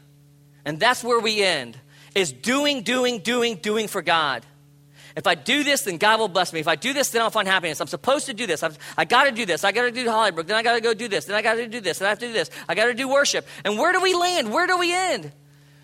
And 0.65 0.79
that's 0.79 1.03
where 1.03 1.19
we 1.19 1.43
end 1.43 1.77
is 2.15 2.33
doing, 2.33 2.83
doing, 2.83 3.19
doing, 3.19 3.57
doing 3.57 3.89
for 3.89 4.03
God. 4.03 4.45
If 5.17 5.27
I 5.27 5.35
do 5.35 5.65
this, 5.65 5.83
then 5.83 5.97
God 5.97 6.21
will 6.21 6.29
bless 6.29 6.53
me. 6.53 6.61
If 6.61 6.69
I 6.69 6.77
do 6.77 6.93
this, 6.93 7.09
then 7.09 7.23
I'll 7.23 7.31
find 7.31 7.49
happiness. 7.49 7.81
I'm 7.81 7.87
supposed 7.87 8.27
to 8.27 8.35
do 8.35 8.47
this. 8.47 8.63
I've, 8.63 8.79
I 8.99 9.07
got 9.07 9.25
to 9.25 9.33
do 9.33 9.47
this. 9.47 9.65
I 9.65 9.73
got 9.73 9.85
to 9.85 9.91
do 9.91 10.05
Hollybrook. 10.05 10.47
Then 10.47 10.57
I 10.57 10.63
got 10.63 10.75
to 10.75 10.83
go 10.83 10.93
do 10.93 11.09
this. 11.09 11.25
Then 11.25 11.35
I 11.35 11.41
got 11.41 11.55
to 11.55 11.67
do 11.67 11.81
this. 11.81 11.99
Then 11.99 12.07
I 12.07 12.11
have 12.11 12.19
to 12.19 12.27
do 12.27 12.35
this. 12.35 12.51
I 12.69 12.75
got 12.75 12.85
to 12.85 12.95
do 12.95 13.09
worship. 13.09 13.47
And 13.65 13.79
where 13.79 13.95
do 13.95 14.03
we 14.03 14.15
land? 14.15 14.53
Where 14.53 14.67
do 14.67 14.77
we 14.77 14.95
end? 14.95 15.33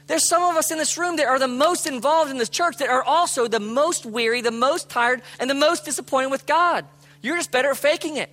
There's 0.07 0.29
some 0.29 0.43
of 0.43 0.57
us 0.57 0.71
in 0.71 0.77
this 0.77 0.99
room 0.99 1.17
that 1.17 1.27
are 1.27 1.39
the 1.39 1.49
most 1.49 1.87
involved 1.87 2.31
in 2.31 2.37
this 2.37 2.51
church 2.51 2.77
that 2.79 2.91
are 2.91 3.03
also 3.03 3.49
the 3.49 3.61
most 3.61 4.05
weary, 4.05 4.43
the 4.43 4.51
most 4.51 4.91
tired, 4.91 5.23
and 5.41 5.49
the 5.49 5.55
most 5.55 5.87
disappointed 5.87 6.31
with 6.31 6.45
God. 6.45 6.85
You're 7.23 7.37
just 7.39 7.51
better 7.51 7.71
at 7.71 7.79
faking 7.79 8.19
it. 8.19 8.29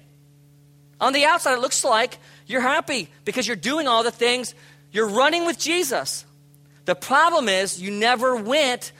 On 0.99 1.13
the 1.13 1.23
outside, 1.23 1.53
it 1.53 1.61
looks 1.61 1.85
like 1.85 2.17
you're 2.45 2.59
happy 2.59 3.09
because 3.23 3.47
you're 3.47 3.55
doing 3.55 3.87
all 3.87 4.03
the 4.03 4.11
things. 4.11 4.53
You're 4.91 5.07
running 5.07 5.45
with 5.45 5.57
Jesus. 5.57 6.25
The 6.83 6.95
problem 6.95 7.47
is 7.47 7.81
you 7.81 7.91
never 7.91 8.35
went 8.35 8.91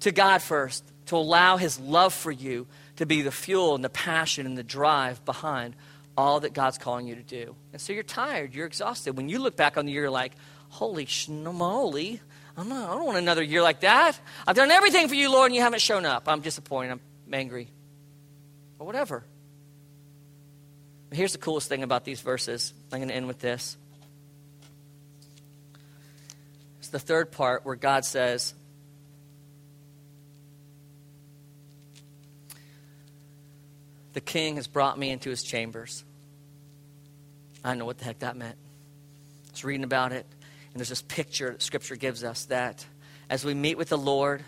to 0.00 0.12
God 0.12 0.42
first 0.42 0.84
to 1.06 1.16
allow 1.16 1.56
His 1.56 1.78
love 1.78 2.14
for 2.14 2.30
you 2.30 2.66
to 2.96 3.06
be 3.06 3.22
the 3.22 3.30
fuel 3.30 3.74
and 3.74 3.84
the 3.84 3.88
passion 3.88 4.46
and 4.46 4.56
the 4.56 4.62
drive 4.62 5.24
behind 5.24 5.74
all 6.16 6.40
that 6.40 6.52
God's 6.52 6.78
calling 6.78 7.06
you 7.06 7.14
to 7.14 7.22
do. 7.22 7.54
And 7.72 7.80
so 7.80 7.92
you're 7.92 8.02
tired, 8.02 8.54
you're 8.54 8.66
exhausted. 8.66 9.16
When 9.16 9.28
you 9.28 9.38
look 9.38 9.56
back 9.56 9.76
on 9.76 9.86
the 9.86 9.92
year, 9.92 10.02
you're 10.02 10.10
like, 10.10 10.32
holy 10.68 11.06
schmoly, 11.06 12.20
I'm 12.56 12.68
not, 12.68 12.90
I 12.90 12.94
don't 12.94 13.06
want 13.06 13.18
another 13.18 13.42
year 13.42 13.62
like 13.62 13.80
that. 13.80 14.18
I've 14.44 14.56
done 14.56 14.72
everything 14.72 15.06
for 15.06 15.14
you, 15.14 15.30
Lord, 15.30 15.46
and 15.46 15.54
you 15.54 15.62
haven't 15.62 15.80
shown 15.80 16.04
up. 16.04 16.24
I'm 16.26 16.40
disappointed. 16.40 16.90
I'm 16.90 17.00
angry. 17.32 17.68
Or 18.80 18.86
whatever. 18.86 19.22
Here's 21.12 21.32
the 21.32 21.38
coolest 21.38 21.68
thing 21.68 21.84
about 21.84 22.04
these 22.04 22.20
verses. 22.20 22.74
I'm 22.92 22.98
going 22.98 23.08
to 23.08 23.14
end 23.14 23.28
with 23.28 23.38
this. 23.38 23.76
It's 26.80 26.88
the 26.88 26.98
third 26.98 27.30
part 27.30 27.64
where 27.64 27.76
God 27.76 28.04
says, 28.04 28.54
The 34.18 34.24
king 34.24 34.56
has 34.56 34.66
brought 34.66 34.98
me 34.98 35.10
into 35.10 35.30
his 35.30 35.44
chambers. 35.44 36.02
I 37.62 37.68
don't 37.68 37.78
know 37.78 37.84
what 37.84 37.98
the 37.98 38.04
heck 38.04 38.18
that 38.18 38.36
meant. 38.36 38.56
I 39.46 39.50
was 39.52 39.62
reading 39.62 39.84
about 39.84 40.10
it, 40.10 40.26
and 40.72 40.80
there's 40.80 40.88
this 40.88 41.02
picture 41.02 41.52
that 41.52 41.62
Scripture 41.62 41.94
gives 41.94 42.24
us 42.24 42.46
that 42.46 42.84
as 43.30 43.44
we 43.44 43.54
meet 43.54 43.78
with 43.78 43.90
the 43.90 43.96
Lord, 43.96 44.42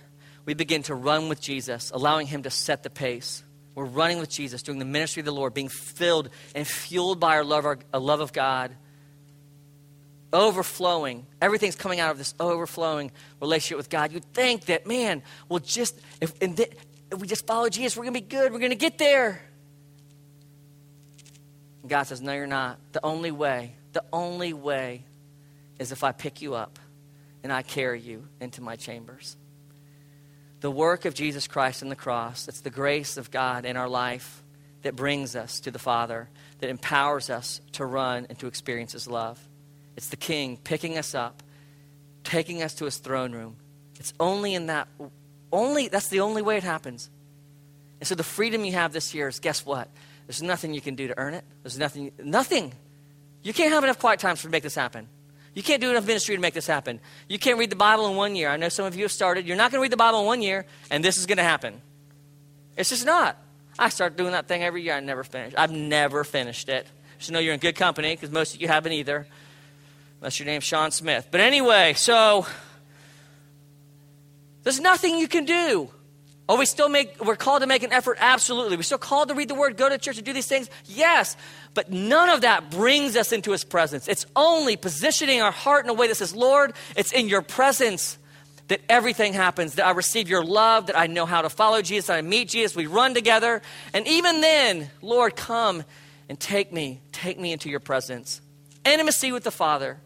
we 0.45 0.55
begin 0.55 0.83
to 0.83 0.95
run 0.97 1.29
with 1.29 1.41
Jesus, 1.41 1.93
allowing 1.95 2.27
him 2.27 2.43
to 2.43 2.51
set 2.51 2.83
the 2.83 2.91
pace. 2.91 3.45
We're 3.77 3.85
running 3.85 4.19
with 4.19 4.29
Jesus, 4.29 4.61
doing 4.61 4.81
the 4.81 4.85
ministry 4.85 5.21
of 5.21 5.27
the 5.27 5.33
Lord, 5.33 5.55
being 5.55 5.69
filled 5.69 6.31
and 6.53 6.67
fueled 6.67 7.21
by 7.21 7.37
our 7.37 7.45
love, 7.45 7.65
our, 7.65 7.79
our 7.95 8.01
love 8.01 8.19
of 8.19 8.33
God, 8.33 8.73
overflowing. 10.33 11.27
Everything's 11.41 11.77
coming 11.77 12.01
out 12.01 12.11
of 12.11 12.19
this 12.19 12.35
overflowing 12.41 13.13
relationship 13.41 13.77
with 13.77 13.89
God. 13.89 14.11
You'd 14.11 14.35
think 14.35 14.65
that, 14.65 14.89
man, 14.89 15.23
we'll 15.49 15.61
just, 15.61 15.97
if, 16.21 16.37
th- 16.41 16.73
if 17.13 17.21
we 17.21 17.29
just 17.29 17.47
follow 17.47 17.69
Jesus, 17.69 17.97
we're 17.97 18.03
going 18.03 18.15
to 18.15 18.21
be 18.21 18.27
good. 18.27 18.53
We're 18.53 18.59
going 18.59 18.71
to 18.73 18.77
get 18.77 18.99
there. 18.99 19.43
God 21.91 22.05
says, 22.05 22.23
No, 22.23 22.33
you're 22.33 22.47
not. 22.47 22.79
The 22.93 23.05
only 23.05 23.33
way, 23.33 23.75
the 23.93 24.05
only 24.13 24.53
way 24.53 25.05
is 25.79 25.93
if 25.93 26.05
I 26.05 26.13
pick 26.13 26.41
you 26.41 26.55
up 26.55 26.79
and 27.43 27.53
I 27.53 27.63
carry 27.63 28.01
you 28.01 28.29
into 28.41 28.63
my 28.63 28.77
chambers. 28.77 29.37
The 30.61 30.71
work 30.71 31.05
of 31.05 31.15
Jesus 31.15 31.49
Christ 31.49 31.83
on 31.83 31.89
the 31.89 31.97
cross, 31.97 32.47
it's 32.47 32.61
the 32.61 32.71
grace 32.71 33.17
of 33.17 33.31
God 33.31 33.65
in 33.65 33.77
our 33.77 33.89
life 33.89 34.43
that 34.83 34.95
brings 34.95 35.35
us 35.35 35.61
to 35.61 35.71
the 35.71 35.79
Father, 35.79 36.29
that 36.61 36.71
empowers 36.71 37.29
us 37.29 37.61
to 37.73 37.85
run 37.85 38.27
and 38.29 38.39
to 38.39 38.47
experience 38.47 38.93
His 38.93 39.09
love. 39.09 39.41
It's 39.97 40.09
the 40.09 40.17
King 40.17 40.59
picking 40.63 40.97
us 40.97 41.15
up, 41.15 41.43
taking 42.23 42.63
us 42.63 42.75
to 42.75 42.85
His 42.85 42.99
throne 42.99 43.33
room. 43.33 43.57
It's 43.99 44.15
only 44.21 44.55
in 44.55 44.67
that, 44.67 44.87
only, 45.51 45.89
that's 45.89 46.09
the 46.09 46.21
only 46.21 46.43
way 46.43 46.57
it 46.57 46.63
happens. 46.63 47.11
And 47.99 48.07
so 48.07 48.15
the 48.15 48.23
freedom 48.23 48.65
you 48.65 48.73
have 48.73 48.93
this 48.93 49.13
year 49.13 49.29
is 49.29 49.41
guess 49.41 49.67
what? 49.67 49.89
There's 50.31 50.43
nothing 50.43 50.73
you 50.75 50.81
can 50.81 50.95
do 50.95 51.09
to 51.09 51.19
earn 51.19 51.35
it. 51.35 51.45
There's 51.65 51.77
nothing, 51.77 52.13
nothing. 52.23 52.73
You 53.43 53.53
can't 53.53 53.73
have 53.73 53.83
enough 53.83 53.99
quiet 53.99 54.21
times 54.21 54.43
to 54.43 54.49
make 54.49 54.63
this 54.63 54.77
happen. 54.77 55.09
You 55.57 55.63
can't 55.65 55.81
do 55.81 55.91
enough 55.91 56.07
ministry 56.07 56.37
to 56.37 56.41
make 56.41 56.55
this 56.55 56.69
happen. 56.69 57.01
You 57.29 57.37
can't 57.37 57.59
read 57.59 57.71
the 57.71 57.75
Bible 57.75 58.07
in 58.07 58.15
one 58.15 58.37
year. 58.37 58.49
I 58.49 58.57
know 58.57 58.69
some 58.69 58.85
of 58.85 58.95
you 58.95 59.03
have 59.03 59.11
started. 59.11 59.45
You're 59.45 59.57
not 59.57 59.73
going 59.73 59.81
to 59.81 59.83
read 59.83 59.91
the 59.91 59.97
Bible 59.97 60.21
in 60.21 60.27
one 60.27 60.41
year, 60.41 60.67
and 60.89 61.05
this 61.05 61.19
is 61.19 61.27
going 61.27 61.39
to 61.39 61.43
happen. 61.43 61.83
It's 62.77 62.91
just 62.91 63.05
not. 63.05 63.39
I 63.77 63.89
start 63.89 64.17
doing 64.17 64.31
that 64.31 64.47
thing 64.47 64.63
every 64.63 64.83
year. 64.83 64.95
I 64.95 65.01
never 65.01 65.25
finish. 65.25 65.53
I've 65.59 65.73
never 65.73 66.23
finished 66.23 66.69
it. 66.69 66.87
Just 67.19 67.33
know 67.33 67.41
you're 67.41 67.55
in 67.55 67.59
good 67.59 67.75
company 67.75 68.15
because 68.15 68.31
most 68.31 68.55
of 68.55 68.63
you 68.63 68.69
haven't 68.69 68.93
either, 68.93 69.27
unless 70.21 70.39
your 70.39 70.47
name's 70.47 70.63
Sean 70.63 70.93
Smith. 70.93 71.27
But 71.33 71.41
anyway, 71.41 71.95
so 71.95 72.47
there's 74.63 74.79
nothing 74.79 75.19
you 75.19 75.27
can 75.27 75.45
do. 75.45 75.91
Oh, 76.49 76.59
we 76.59 76.67
still 76.67 76.89
make, 76.89 77.25
we're 77.25 77.37
called 77.37 77.63
to 77.63 77.69
make 77.69 77.85
an 77.85 77.93
effort? 77.93 78.19
Absolutely. 78.21 78.77
We're 78.77 78.83
still 78.83 78.99
called 78.99 79.29
to 79.29 79.35
read 79.35 79.49
the 79.49 79.55
word, 79.55 79.77
go 79.77 79.89
to 79.89 79.99
church, 79.99 80.17
and 80.17 80.27
do 80.27 80.33
these 80.33 80.49
things? 80.49 80.69
Yes. 80.87 81.37
But 81.75 81.93
none 81.93 82.29
of 82.29 82.41
that 82.41 82.71
brings 82.71 83.15
us 83.17 83.31
into 83.31 83.53
his 83.53 83.63
presence. 83.63 84.09
It's 84.09 84.27
only 84.35 84.77
positioning 84.77 85.43
our 85.43 85.53
heart 85.53 85.85
in 85.85 85.91
a 85.91 85.95
way 85.95 86.09
that 86.09 86.17
says, 86.17 86.35
Lord, 86.35 86.73
it's 86.97 87.13
in 87.13 87.29
your 87.29 87.43
presence 87.43 88.19
that 88.71 88.81
everything 88.89 89.33
happens, 89.33 89.75
that 89.75 89.87
I 89.87 89.91
receive 89.91 90.29
your 90.29 90.45
love, 90.45 90.87
that 90.87 90.99
I 90.99 91.09
know 91.09 91.27
how 91.27 91.43
to 91.43 91.51
follow 91.51 91.83
Jesus, 91.83 92.07
that 92.07 92.17
I 92.17 92.23
meet 92.23 92.49
Jesus, 92.49 92.77
we 92.77 92.87
run 92.87 93.15
together. 93.15 93.63
And 93.93 94.07
even 94.07 94.41
then, 94.41 94.91
Lord, 95.03 95.35
come 95.35 95.83
and 96.29 96.39
take 96.39 96.73
me, 96.73 97.01
take 97.11 97.39
me 97.39 97.53
into 97.53 97.69
your 97.69 97.81
presence. 97.81 98.41
Intimacy 98.85 99.33
with 99.33 99.43
the 99.43 99.51
Father. 99.51 99.99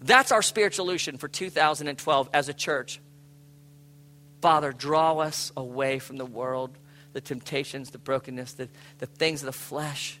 That's 0.00 0.30
our 0.30 0.42
spiritualution 0.42 1.18
for 1.18 1.26
2012 1.26 2.28
as 2.34 2.48
a 2.50 2.54
church. 2.54 3.00
Father, 4.40 4.72
draw 4.72 5.18
us 5.18 5.52
away 5.56 5.98
from 5.98 6.16
the 6.16 6.26
world, 6.26 6.78
the 7.12 7.20
temptations, 7.20 7.90
the 7.90 7.98
brokenness, 7.98 8.52
the, 8.54 8.68
the 8.98 9.06
things 9.06 9.42
of 9.42 9.46
the 9.46 9.52
flesh, 9.52 10.20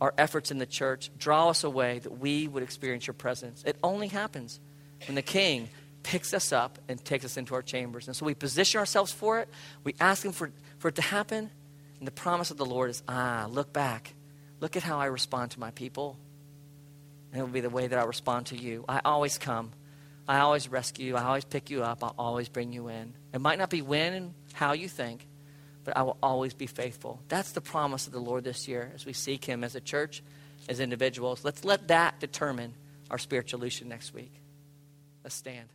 our 0.00 0.14
efforts 0.16 0.50
in 0.50 0.58
the 0.58 0.66
church. 0.66 1.10
Draw 1.18 1.50
us 1.50 1.64
away 1.64 1.98
that 1.98 2.18
we 2.18 2.46
would 2.46 2.62
experience 2.62 3.06
your 3.06 3.14
presence. 3.14 3.62
It 3.66 3.76
only 3.82 4.08
happens 4.08 4.60
when 5.06 5.14
the 5.14 5.22
King 5.22 5.68
picks 6.02 6.32
us 6.32 6.52
up 6.52 6.78
and 6.88 7.04
takes 7.04 7.24
us 7.24 7.36
into 7.36 7.54
our 7.54 7.62
chambers. 7.62 8.06
And 8.06 8.16
so 8.16 8.24
we 8.24 8.34
position 8.34 8.78
ourselves 8.78 9.12
for 9.12 9.40
it. 9.40 9.48
We 9.84 9.94
ask 10.00 10.24
Him 10.24 10.32
for, 10.32 10.50
for 10.78 10.88
it 10.88 10.94
to 10.96 11.02
happen. 11.02 11.50
And 11.98 12.06
the 12.06 12.12
promise 12.12 12.50
of 12.50 12.56
the 12.56 12.64
Lord 12.64 12.90
is 12.90 13.02
ah, 13.08 13.46
look 13.50 13.72
back. 13.72 14.14
Look 14.60 14.76
at 14.76 14.82
how 14.82 14.98
I 14.98 15.06
respond 15.06 15.52
to 15.52 15.60
my 15.60 15.70
people. 15.70 16.16
And 17.32 17.40
it 17.40 17.44
will 17.44 17.52
be 17.52 17.60
the 17.60 17.70
way 17.70 17.86
that 17.86 17.98
I 17.98 18.04
respond 18.04 18.46
to 18.46 18.56
you. 18.56 18.84
I 18.88 19.00
always 19.04 19.38
come. 19.38 19.72
I 20.30 20.38
always 20.38 20.68
rescue. 20.68 21.16
I 21.16 21.24
always 21.24 21.44
pick 21.44 21.70
you 21.70 21.82
up. 21.82 22.04
I'll 22.04 22.14
always 22.16 22.48
bring 22.48 22.72
you 22.72 22.86
in. 22.86 23.14
It 23.34 23.40
might 23.40 23.58
not 23.58 23.68
be 23.68 23.82
when 23.82 24.12
and 24.12 24.34
how 24.52 24.74
you 24.74 24.88
think, 24.88 25.26
but 25.82 25.96
I 25.96 26.02
will 26.02 26.18
always 26.22 26.54
be 26.54 26.68
faithful. 26.68 27.20
That's 27.26 27.50
the 27.50 27.60
promise 27.60 28.06
of 28.06 28.12
the 28.12 28.20
Lord 28.20 28.44
this 28.44 28.68
year 28.68 28.92
as 28.94 29.04
we 29.04 29.12
seek 29.12 29.44
Him 29.44 29.64
as 29.64 29.74
a 29.74 29.80
church, 29.80 30.22
as 30.68 30.78
individuals. 30.78 31.44
Let's 31.44 31.64
let 31.64 31.88
that 31.88 32.20
determine 32.20 32.74
our 33.10 33.18
spiritual 33.18 33.58
next 33.86 34.14
week. 34.14 34.32
Let's 35.24 35.34
stand. 35.34 35.68